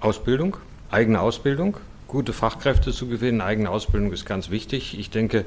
[0.00, 0.56] Ausbildung,
[0.90, 1.76] eigene Ausbildung
[2.10, 3.40] gute Fachkräfte zu gewinnen.
[3.40, 4.98] Eigene Ausbildung ist ganz wichtig.
[4.98, 5.44] Ich denke,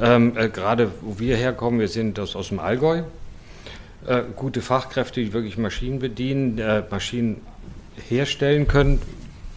[0.00, 3.02] ähm, äh, gerade wo wir herkommen, wir sind aus, aus dem Allgäu,
[4.06, 7.40] äh, gute Fachkräfte, die wirklich Maschinen bedienen, äh, Maschinen
[8.08, 9.00] herstellen können,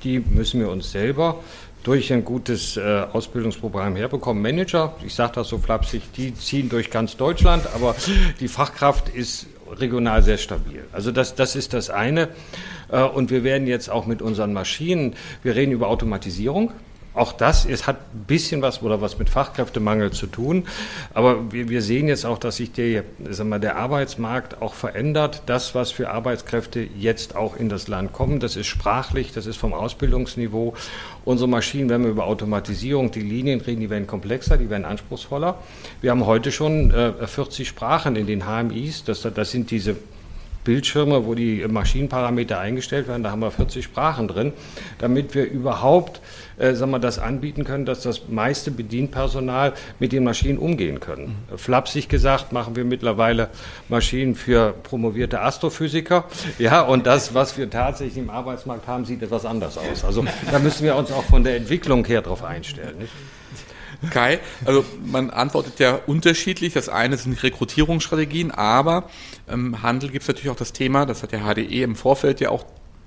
[0.03, 1.41] die müssen wir uns selber
[1.83, 4.41] durch ein gutes äh, Ausbildungsprogramm herbekommen.
[4.41, 7.95] Manager, ich sage das so flapsig, die ziehen durch ganz Deutschland, aber
[8.39, 10.83] die Fachkraft ist regional sehr stabil.
[10.91, 12.29] Also das, das ist das eine.
[12.91, 16.71] Äh, und wir werden jetzt auch mit unseren Maschinen, wir reden über Automatisierung.
[17.15, 20.67] Auch das ist, hat ein bisschen was oder was mit Fachkräftemangel zu tun.
[21.13, 25.43] Aber wir, wir sehen jetzt auch, dass sich der, sagen wir, der Arbeitsmarkt auch verändert.
[25.45, 29.57] Das, was für Arbeitskräfte jetzt auch in das Land kommen, das ist sprachlich, das ist
[29.57, 30.73] vom Ausbildungsniveau.
[31.23, 35.57] Unsere Maschinen, wenn wir über Automatisierung, die Linien reden, die werden komplexer, die werden anspruchsvoller.
[36.01, 39.05] Wir haben heute schon äh, 40 Sprachen in den HMIs.
[39.05, 39.95] Das, das sind diese
[40.65, 43.23] Bildschirme, wo die Maschinenparameter eingestellt werden.
[43.23, 44.51] Da haben wir 40 Sprachen drin,
[44.97, 46.19] damit wir überhaupt
[46.57, 51.45] äh, sagen wir, das anbieten können, dass das meiste Bedienpersonal mit den Maschinen umgehen können.
[51.51, 51.57] Mhm.
[51.57, 53.49] Flapsig gesagt machen wir mittlerweile
[53.89, 56.25] Maschinen für promovierte Astrophysiker.
[56.59, 60.05] Ja, und das, was wir tatsächlich im Arbeitsmarkt haben, sieht etwas anders aus.
[60.05, 62.97] Also da müssen wir uns auch von der Entwicklung her darauf einstellen.
[62.99, 63.11] Nicht?
[64.09, 66.73] Kai, also man antwortet ja unterschiedlich.
[66.73, 69.09] Das eine sind Rekrutierungsstrategien, aber
[69.47, 72.39] im ähm, Handel gibt es natürlich auch das Thema, das hat der HDE im Vorfeld
[72.39, 72.65] ja auch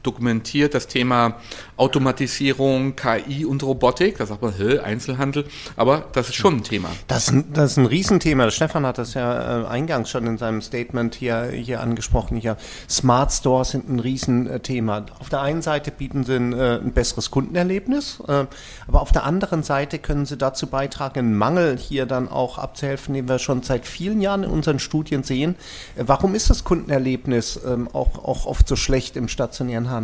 [0.08, 1.36] dokumentiert das Thema
[1.76, 4.16] Automatisierung, KI und Robotik.
[4.16, 5.44] Da sagt man, hä, Einzelhandel,
[5.76, 6.88] aber das ist schon ein Thema.
[7.08, 8.50] Das, das ist ein Riesenthema.
[8.50, 12.38] Stefan hat das ja äh, eingangs schon in seinem Statement hier, hier angesprochen.
[12.38, 12.56] Hier.
[12.88, 15.04] Smart Stores sind ein Riesenthema.
[15.20, 18.46] Auf der einen Seite bieten sie ein, äh, ein besseres Kundenerlebnis, äh,
[18.86, 23.12] aber auf der anderen Seite können sie dazu beitragen, einen Mangel hier dann auch abzuhelfen,
[23.12, 25.54] den wir schon seit vielen Jahren in unseren Studien sehen.
[25.96, 29.97] Äh, warum ist das Kundenerlebnis ähm, auch, auch oft so schlecht im stationären Handel,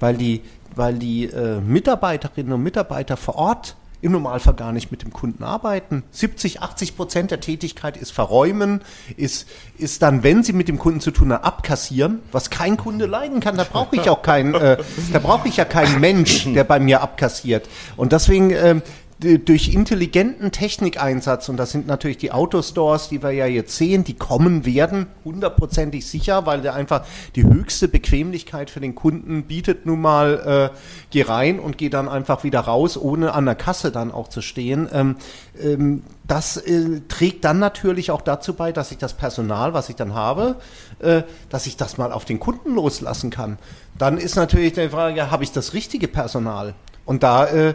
[0.00, 0.42] weil die,
[0.74, 5.42] weil die äh, Mitarbeiterinnen und Mitarbeiter vor Ort im Normalfall gar nicht mit dem Kunden
[5.42, 6.04] arbeiten.
[6.12, 8.80] 70, 80 Prozent der Tätigkeit ist verräumen,
[9.16, 13.06] ist, ist dann, wenn sie mit dem Kunden zu tun haben, abkassieren, was kein Kunde
[13.06, 13.56] leiden kann.
[13.56, 14.78] Da brauche ich auch keinen, äh,
[15.12, 17.68] da brauche ich ja keinen Mensch, der bei mir abkassiert.
[17.96, 18.80] Und deswegen, äh,
[19.20, 24.14] durch intelligenten Technikeinsatz, und das sind natürlich die Autostores, die wir ja jetzt sehen, die
[24.14, 27.04] kommen werden, hundertprozentig sicher, weil der einfach
[27.34, 30.78] die höchste Bequemlichkeit für den Kunden bietet nun mal, äh,
[31.10, 34.40] geh rein und geh dann einfach wieder raus, ohne an der Kasse dann auch zu
[34.40, 34.88] stehen.
[34.92, 35.16] Ähm,
[35.60, 39.96] ähm, das äh, trägt dann natürlich auch dazu bei, dass ich das Personal, was ich
[39.96, 40.56] dann habe,
[41.00, 43.58] äh, dass ich das mal auf den Kunden loslassen kann.
[43.98, 46.74] Dann ist natürlich die Frage, habe ich das richtige Personal?
[47.08, 47.74] Und da äh,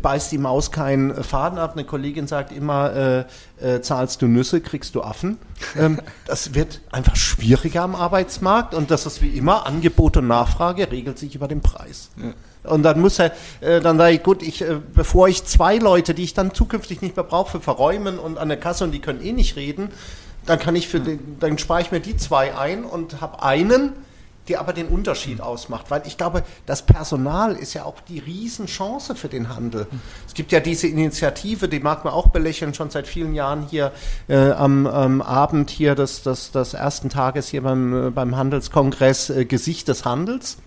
[0.00, 1.72] beißt die Maus keinen Faden ab.
[1.74, 3.26] Eine Kollegin sagt immer,
[3.60, 5.36] äh, äh, zahlst du Nüsse, kriegst du Affen.
[5.78, 10.90] Ähm, das wird einfach schwieriger am Arbeitsmarkt und das ist wie immer, Angebot und Nachfrage
[10.90, 12.08] regelt sich über den Preis.
[12.16, 12.72] Ja.
[12.72, 16.14] Und dann muss er, äh, dann sage ich, gut, ich, äh, bevor ich zwei Leute,
[16.14, 19.00] die ich dann zukünftig nicht mehr brauche, für verräumen und an der Kasse und die
[19.00, 19.90] können eh nicht reden,
[20.46, 23.92] dann kann ich für den, dann spare ich mir die zwei ein und habe einen,
[24.48, 25.90] die aber den Unterschied ausmacht.
[25.90, 29.86] Weil ich glaube, das Personal ist ja auch die Riesenchance für den Handel.
[30.26, 33.92] Es gibt ja diese Initiative, die mag man auch belächeln, schon seit vielen Jahren hier
[34.28, 39.30] äh, am, am, Abend hier des, des, des, ersten Tages hier beim, äh, beim Handelskongress
[39.30, 40.58] äh, Gesicht des Handels.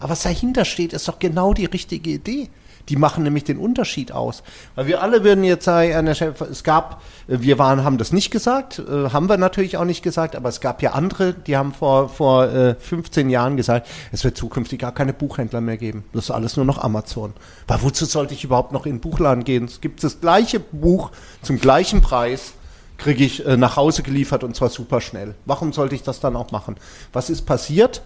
[0.00, 2.50] Aber was dahinter steht, ist doch genau die richtige Idee.
[2.88, 4.42] Die machen nämlich den Unterschied aus.
[4.74, 9.10] Weil wir alle würden jetzt sagen, es gab, wir waren, haben das nicht gesagt, äh,
[9.10, 12.48] haben wir natürlich auch nicht gesagt, aber es gab ja andere, die haben vor, vor
[12.78, 16.04] 15 äh, Jahren gesagt, es wird zukünftig gar keine Buchhändler mehr geben.
[16.12, 17.32] Das ist alles nur noch Amazon.
[17.66, 19.64] Weil wozu sollte ich überhaupt noch in den Buchladen gehen?
[19.64, 21.10] Es gibt das gleiche Buch
[21.42, 22.54] zum gleichen Preis
[23.02, 25.34] kriege ich äh, nach Hause geliefert und zwar super schnell.
[25.44, 26.76] Warum sollte ich das dann auch machen?
[27.12, 28.02] Was ist passiert?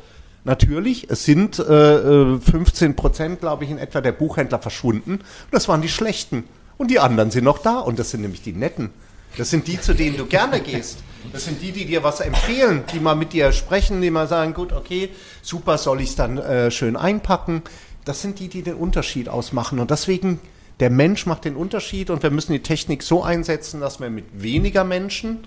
[0.47, 5.15] Natürlich, es sind äh, 15 äh, Prozent, glaube ich, in etwa der Buchhändler verschwunden.
[5.15, 6.45] Und das waren die schlechten.
[6.79, 7.81] Und die anderen sind noch da.
[7.81, 8.91] Und das sind nämlich die netten.
[9.37, 10.99] Das sind die, zu denen du gerne gehst.
[11.33, 14.55] Das sind die, die dir was empfehlen, die mal mit dir sprechen, die mal sagen,
[14.55, 15.11] gut, okay,
[15.43, 17.63] super, soll ich es dann äh, schön einpacken.
[18.05, 19.81] Das sind die, die den Unterschied ausmachen.
[19.81, 20.39] Und deswegen,
[20.79, 24.27] der Mensch macht den Unterschied und wir müssen die Technik so einsetzen, dass wir mit
[24.41, 25.41] weniger Menschen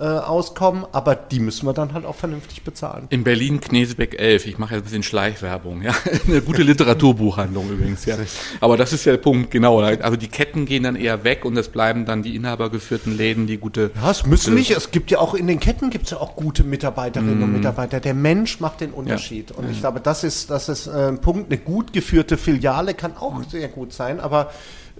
[0.00, 3.06] äh, auskommen, aber die müssen wir dann halt auch vernünftig bezahlen.
[3.10, 5.92] In Berlin Knesebeck 11, ich mache jetzt ein bisschen Schleichwerbung, ja,
[6.26, 8.16] eine gute Literaturbuchhandlung übrigens, ja.
[8.60, 9.80] Aber das ist ja der Punkt, genau.
[9.80, 13.58] Also die Ketten gehen dann eher weg und es bleiben dann die inhabergeführten Läden, die
[13.58, 13.90] gute.
[13.94, 16.34] Ja, es müssen nicht, es gibt ja auch in den Ketten gibt es ja auch
[16.34, 17.42] gute Mitarbeiterinnen mm.
[17.42, 18.00] und Mitarbeiter.
[18.00, 19.50] Der Mensch macht den Unterschied.
[19.50, 19.56] Ja.
[19.56, 21.52] Und ich glaube, das ist, das ist äh, ein Punkt.
[21.52, 23.50] Eine gut geführte Filiale kann auch mm.
[23.50, 24.50] sehr gut sein, aber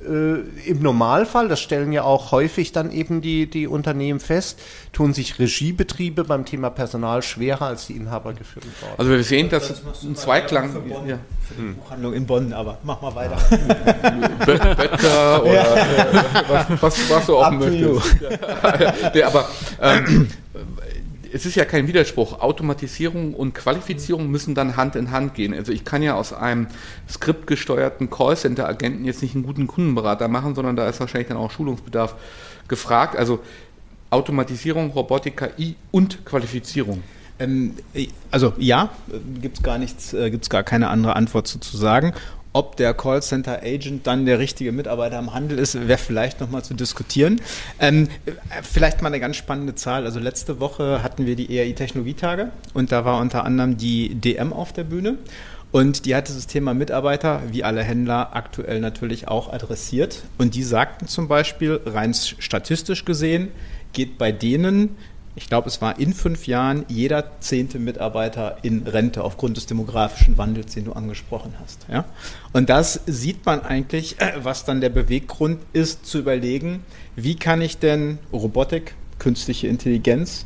[0.03, 4.59] im Normalfall, das stellen ja auch häufig dann eben die, die Unternehmen fest,
[4.93, 8.95] tun sich Regiebetriebe beim Thema Personal schwerer als die inhabergeführten Bauten.
[8.97, 10.73] Also wir sehen, dass das ein Zweiklang...
[10.73, 11.19] Für, Bonn, ja.
[11.47, 11.77] für die hm.
[11.77, 13.37] Buchhandlung in Bonn, aber mach mal weiter.
[14.47, 15.77] Böttcher oder ja.
[15.77, 18.17] äh, was, was, was, du auch möchtest.
[19.15, 19.27] Ja.
[19.27, 19.49] aber
[19.81, 20.29] ähm,
[21.33, 22.41] es ist ja kein Widerspruch.
[22.41, 25.55] Automatisierung und Qualifizierung müssen dann Hand in Hand gehen.
[25.55, 26.67] Also ich kann ja aus einem
[27.09, 32.15] skriptgesteuerten Callcenter-Agenten jetzt nicht einen guten Kundenberater machen, sondern da ist wahrscheinlich dann auch Schulungsbedarf
[32.69, 33.17] gefragt.
[33.17, 33.41] Also
[34.11, 37.03] Automatisierung, Robotik, KI und Qualifizierung.
[37.39, 37.75] Ähm,
[38.31, 38.91] also ja,
[39.41, 42.13] gibt es gar nichts, äh, gibt es gar keine andere Antwort zu sagen.
[42.53, 46.75] Ob der Callcenter Agent dann der richtige Mitarbeiter im Handel ist, wäre vielleicht nochmal zu
[46.75, 47.41] diskutieren.
[47.79, 48.09] Ähm,
[48.63, 50.05] vielleicht mal eine ganz spannende Zahl.
[50.05, 54.53] Also letzte Woche hatten wir die ERI Technologietage und da war unter anderem die DM
[54.53, 55.19] auf der Bühne.
[55.73, 60.25] Und die hatte das Thema Mitarbeiter, wie alle Händler, aktuell natürlich auch adressiert.
[60.37, 63.49] Und die sagten zum Beispiel, rein statistisch gesehen,
[63.93, 64.97] geht bei denen
[65.41, 70.37] ich glaube, es war in fünf Jahren jeder zehnte Mitarbeiter in Rente aufgrund des demografischen
[70.37, 71.87] Wandels, den du angesprochen hast.
[71.91, 72.05] Ja?
[72.53, 76.85] Und das sieht man eigentlich, äh, was dann der Beweggrund ist, zu überlegen,
[77.17, 80.45] wie kann ich denn Robotik, künstliche Intelligenz,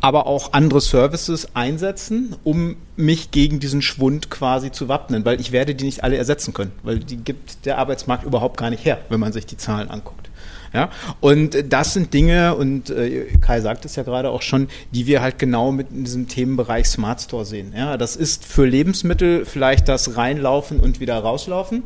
[0.00, 5.52] aber auch andere Services einsetzen, um mich gegen diesen Schwund quasi zu wappnen, weil ich
[5.52, 9.00] werde die nicht alle ersetzen können, weil die gibt der Arbeitsmarkt überhaupt gar nicht her,
[9.10, 10.29] wenn man sich die Zahlen anguckt.
[10.72, 10.90] Ja?
[11.20, 15.20] Und das sind Dinge, und äh, Kai sagt es ja gerade auch schon, die wir
[15.20, 17.72] halt genau mit in diesem Themenbereich Smart Store sehen.
[17.76, 17.96] Ja?
[17.96, 21.82] Das ist für Lebensmittel vielleicht das Reinlaufen und wieder rauslaufen.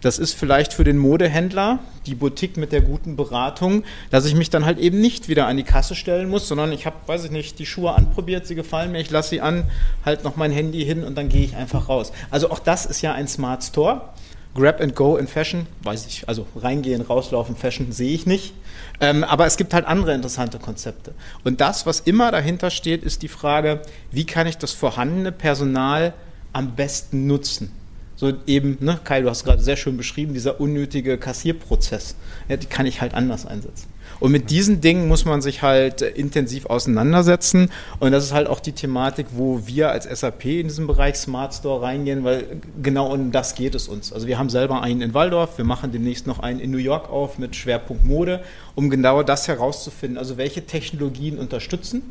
[0.00, 4.48] Das ist vielleicht für den Modehändler die Boutique mit der guten Beratung, dass ich mich
[4.48, 7.30] dann halt eben nicht wieder an die Kasse stellen muss, sondern ich habe, weiß ich
[7.30, 9.64] nicht, die Schuhe anprobiert, sie gefallen mir, ich lasse sie an,
[10.04, 12.12] halt noch mein Handy hin und dann gehe ich einfach raus.
[12.30, 14.08] Also auch das ist ja ein Smart Store.
[14.54, 18.52] Grab and Go in Fashion, weiß ich, also reingehen, rauslaufen, Fashion sehe ich nicht.
[19.00, 21.14] Ähm, aber es gibt halt andere interessante Konzepte.
[21.44, 23.80] Und das, was immer dahinter steht, ist die Frage,
[24.10, 26.12] wie kann ich das vorhandene Personal
[26.52, 27.72] am besten nutzen?
[28.16, 32.16] So eben, ne, Kai, du hast gerade sehr schön beschrieben, dieser unnötige Kassierprozess,
[32.48, 33.88] ja, die kann ich halt anders einsetzen.
[34.20, 37.70] Und mit diesen Dingen muss man sich halt intensiv auseinandersetzen.
[37.98, 41.54] Und das ist halt auch die Thematik, wo wir als SAP in diesem Bereich Smart
[41.54, 42.44] Store reingehen, weil
[42.82, 44.12] genau um das geht es uns.
[44.12, 47.10] Also wir haben selber einen in Waldorf, wir machen demnächst noch einen in New York
[47.10, 48.42] auf mit Schwerpunkt Mode,
[48.74, 50.18] um genau das herauszufinden.
[50.18, 52.02] Also welche Technologien unterstützen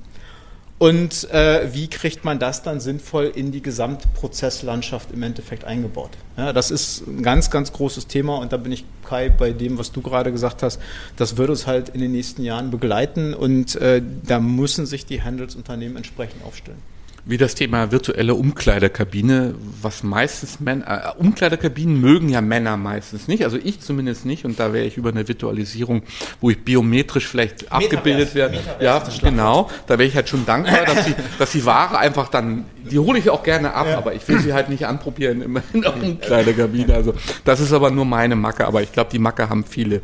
[0.79, 6.11] und äh, wie kriegt man das dann sinnvoll in die Gesamtprozesslandschaft im Endeffekt eingebaut?
[6.37, 9.77] Ja, das ist ein ganz, ganz großes Thema und da bin ich, Kai, bei dem,
[9.77, 10.79] was du gerade gesagt hast,
[11.17, 15.21] das wird uns halt in den nächsten Jahren begleiten und äh, da müssen sich die
[15.21, 16.81] Handelsunternehmen entsprechend aufstellen
[17.25, 23.43] wie das Thema virtuelle Umkleidekabine, was meistens Männer, äh, Umkleidekabinen mögen ja Männer meistens nicht,
[23.43, 26.03] also ich zumindest nicht und da wäre ich über eine Virtualisierung,
[26.41, 30.85] wo ich biometrisch vielleicht Metaverse, abgebildet werde, ja, genau, da wäre ich halt schon dankbar,
[30.85, 33.97] dass die, dass die Ware einfach dann, die hole ich auch gerne ab, ja.
[33.97, 35.41] aber ich will sie halt nicht anprobieren
[35.73, 37.13] in, der Umkleidekabine, also
[37.45, 40.01] das ist aber nur meine Macke, aber ich glaube, die Macke haben viele.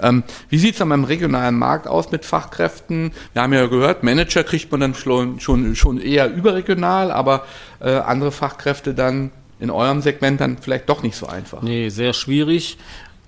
[0.00, 3.12] Ähm, wie sieht es an meinem regionalen Markt aus mit Fachkräften?
[3.32, 7.44] Wir haben ja gehört, Manager kriegt man dann schon, schon, schon eher über überregional, aber
[7.80, 9.30] äh, andere Fachkräfte dann
[9.60, 11.62] in eurem Segment dann vielleicht doch nicht so einfach.
[11.62, 12.78] Nee, sehr schwierig.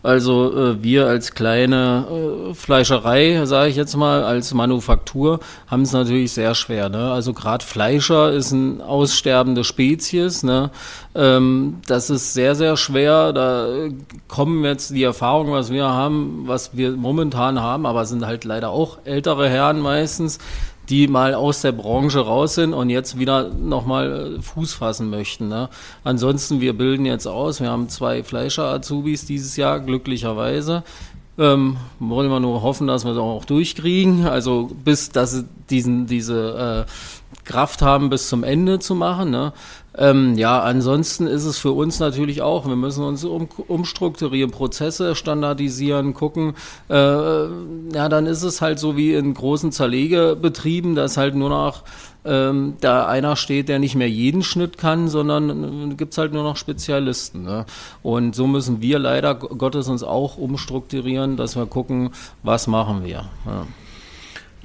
[0.03, 2.07] Also äh, wir als kleine
[2.51, 6.89] äh, Fleischerei, sage ich jetzt mal, als Manufaktur, haben es natürlich sehr schwer.
[6.89, 7.11] Ne?
[7.11, 10.43] Also gerade Fleischer ist ein aussterbende Spezies.
[10.43, 10.71] Ne?
[11.15, 13.35] Ähm, das ist sehr, sehr schwer.
[13.35, 13.89] Da
[14.27, 18.71] kommen jetzt die Erfahrungen, was wir haben, was wir momentan haben, aber sind halt leider
[18.71, 20.39] auch ältere Herren meistens,
[20.91, 25.49] die mal aus der Branche raus sind und jetzt wieder nochmal äh, Fuß fassen möchten.
[25.49, 25.69] Ne?
[26.03, 30.83] Ansonsten, wir bilden jetzt aus, wir haben zwei Fleischer-Azubis dieses Jahr, glücklicherweise.
[31.39, 34.27] Ähm, wollen wir nur hoffen, dass wir es auch durchkriegen.
[34.27, 36.91] Also bis, dass sie diesen, diese äh,
[37.45, 39.31] Kraft haben, bis zum Ende zu machen.
[39.31, 39.53] Ne?
[40.01, 45.15] Ähm, ja, ansonsten ist es für uns natürlich auch, wir müssen uns um, umstrukturieren, Prozesse
[45.15, 46.55] standardisieren, gucken.
[46.89, 51.85] Äh, ja, dann ist es halt so wie in großen Zerlegebetrieben, dass halt nur noch
[52.25, 56.45] ähm, da einer steht, der nicht mehr jeden Schnitt kann, sondern äh, gibt's halt nur
[56.45, 57.45] noch Spezialisten.
[57.45, 57.67] Ne?
[58.03, 62.11] Und so müssen wir leider Gottes uns auch umstrukturieren, dass wir gucken,
[62.43, 63.29] was machen wir.
[63.45, 63.67] Ja.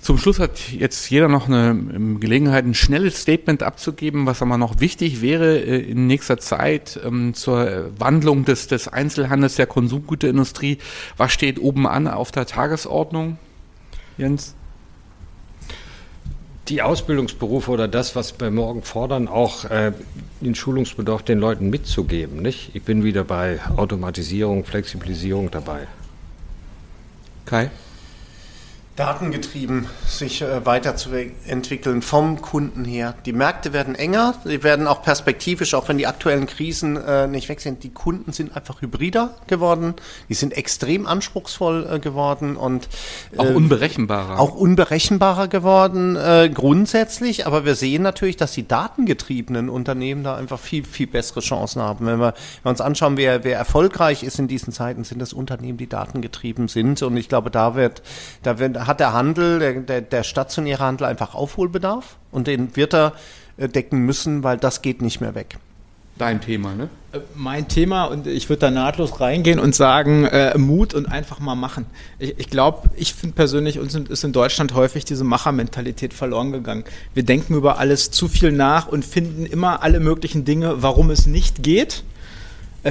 [0.05, 4.55] Zum Schluss hat jetzt jeder noch eine ähm, Gelegenheit, ein schnelles Statement abzugeben, was aber
[4.59, 10.77] noch wichtig wäre äh, in nächster Zeit ähm, zur Wandlung des, des Einzelhandels der Konsumgüterindustrie.
[11.17, 13.39] Was steht oben an auf der Tagesordnung,
[14.15, 14.53] Jens?
[16.67, 19.91] Die Ausbildungsberufe oder das, was wir morgen fordern, auch äh,
[20.39, 22.43] den Schulungsbedarf den Leuten mitzugeben.
[22.43, 22.75] Nicht?
[22.75, 25.87] Ich bin wieder bei Automatisierung, Flexibilisierung dabei.
[27.47, 27.71] Kai?
[28.95, 33.15] Datengetrieben sich äh, weiterzuentwickeln vom Kunden her.
[33.25, 37.49] Die Märkte werden enger, sie werden auch perspektivisch, auch wenn die aktuellen Krisen äh, nicht
[37.49, 39.95] weg sind, die Kunden sind einfach hybrider geworden,
[40.29, 42.87] die sind extrem anspruchsvoll äh, geworden und
[43.33, 44.39] äh, auch unberechenbarer.
[44.39, 50.59] Auch unberechenbarer geworden äh, grundsätzlich, aber wir sehen natürlich, dass die datengetriebenen Unternehmen da einfach
[50.59, 52.05] viel, viel bessere Chancen haben.
[52.05, 55.33] Wenn wir, wenn wir uns anschauen, wer, wer erfolgreich ist in diesen Zeiten, sind das
[55.33, 58.01] Unternehmen, die datengetrieben sind und ich glaube, da wird,
[58.41, 62.93] da wird hat der Handel, der, der, der stationäre Handel einfach Aufholbedarf und den wird
[62.93, 63.13] er
[63.57, 65.57] äh, decken müssen, weil das geht nicht mehr weg.
[66.17, 66.87] Dein Thema, ne?
[67.11, 71.39] Äh, mein Thema und ich würde da nahtlos reingehen und sagen, äh, Mut und einfach
[71.39, 71.85] mal machen.
[72.19, 76.85] Ich, ich glaube, ich finde persönlich, uns ist in Deutschland häufig diese Machermentalität verloren gegangen.
[77.13, 81.25] Wir denken über alles zu viel nach und finden immer alle möglichen Dinge, warum es
[81.25, 82.03] nicht geht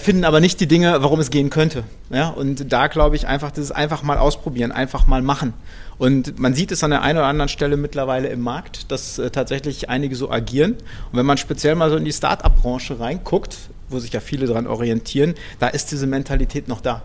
[0.01, 1.85] finden aber nicht die Dinge, warum es gehen könnte.
[2.11, 5.53] Ja, und da glaube ich einfach, das ist einfach mal ausprobieren, einfach mal machen.
[5.99, 9.31] Und man sieht es an der einen oder anderen Stelle mittlerweile im Markt, dass äh,
[9.31, 10.73] tatsächlich einige so agieren.
[10.73, 13.57] Und wenn man speziell mal so in die Start-up-Branche reinguckt,
[13.89, 17.03] wo sich ja viele daran orientieren, da ist diese Mentalität noch da.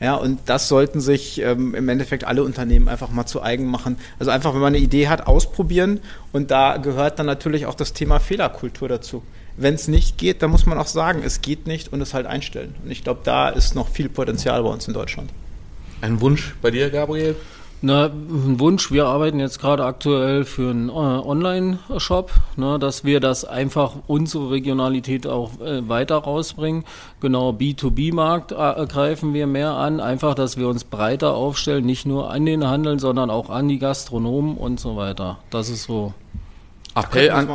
[0.00, 3.96] Ja, und das sollten sich ähm, im Endeffekt alle Unternehmen einfach mal zu eigen machen.
[4.18, 6.00] Also einfach, wenn man eine Idee hat, ausprobieren.
[6.32, 9.22] Und da gehört dann natürlich auch das Thema Fehlerkultur dazu.
[9.56, 12.26] Wenn es nicht geht, dann muss man auch sagen, es geht nicht und es halt
[12.26, 12.74] einstellen.
[12.84, 15.30] Und ich glaube, da ist noch viel Potenzial bei uns in Deutschland.
[16.00, 17.36] Ein Wunsch bei dir, Gabriel?
[17.86, 23.20] Na, ein Wunsch, wir arbeiten jetzt gerade aktuell für einen äh, Online-Shop, ne, dass wir
[23.20, 26.84] das einfach unsere Regionalität auch äh, weiter rausbringen.
[27.20, 32.30] Genau, B2B-Markt äh, greifen wir mehr an, einfach, dass wir uns breiter aufstellen, nicht nur
[32.30, 35.36] an den Handel, sondern auch an die Gastronomen und so weiter.
[35.50, 36.14] Das ist so.
[36.94, 37.46] Appell an,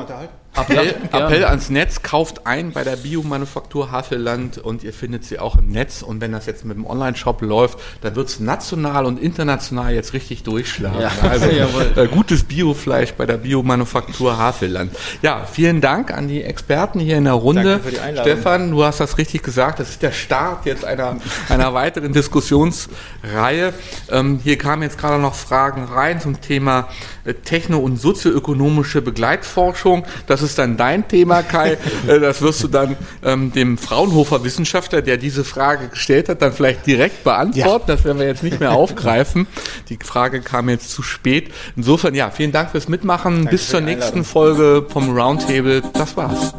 [0.62, 5.57] Appell, Appell ans Netz, kauft ein bei der Biomanufaktur Havelland und ihr findet sie auch
[5.57, 6.01] im Netz.
[6.01, 10.14] Und wenn das jetzt mit dem Online-Shop läuft, dann wird es national und international jetzt
[10.14, 11.01] richtig durchschlagen.
[11.01, 11.12] Ja.
[11.22, 11.45] Also
[11.95, 14.95] äh, gutes Biofleisch bei der Biomanufaktur Havelland.
[15.22, 17.80] Ja, vielen Dank an die Experten hier in der Runde.
[18.22, 19.80] Stefan, du hast das richtig gesagt.
[19.80, 21.18] Das ist der Start jetzt einer,
[21.49, 23.74] einer weiteren Diskussionsreihe.
[24.10, 26.89] Ähm, hier kamen jetzt gerade noch Fragen rein zum Thema
[27.26, 30.05] äh, techno- und sozioökonomische Begleitforschung.
[30.28, 31.78] Das ist dann dein Thema, Kai.
[32.08, 36.54] Äh, das wirst du dann ähm, dem Fraunhofer Wissenschaftler, der diese Frage gestellt hat, dann
[36.54, 37.86] vielleicht direkt beantworten.
[37.88, 39.47] Das werden wir jetzt nicht mehr aufgreifen.
[39.89, 41.52] Die Frage kam jetzt zu spät.
[41.76, 43.45] Insofern, ja, vielen Dank fürs Mitmachen.
[43.45, 44.26] Bis für zur nächsten Einladung.
[44.26, 45.82] Folge vom Roundtable.
[45.93, 46.54] Das war's.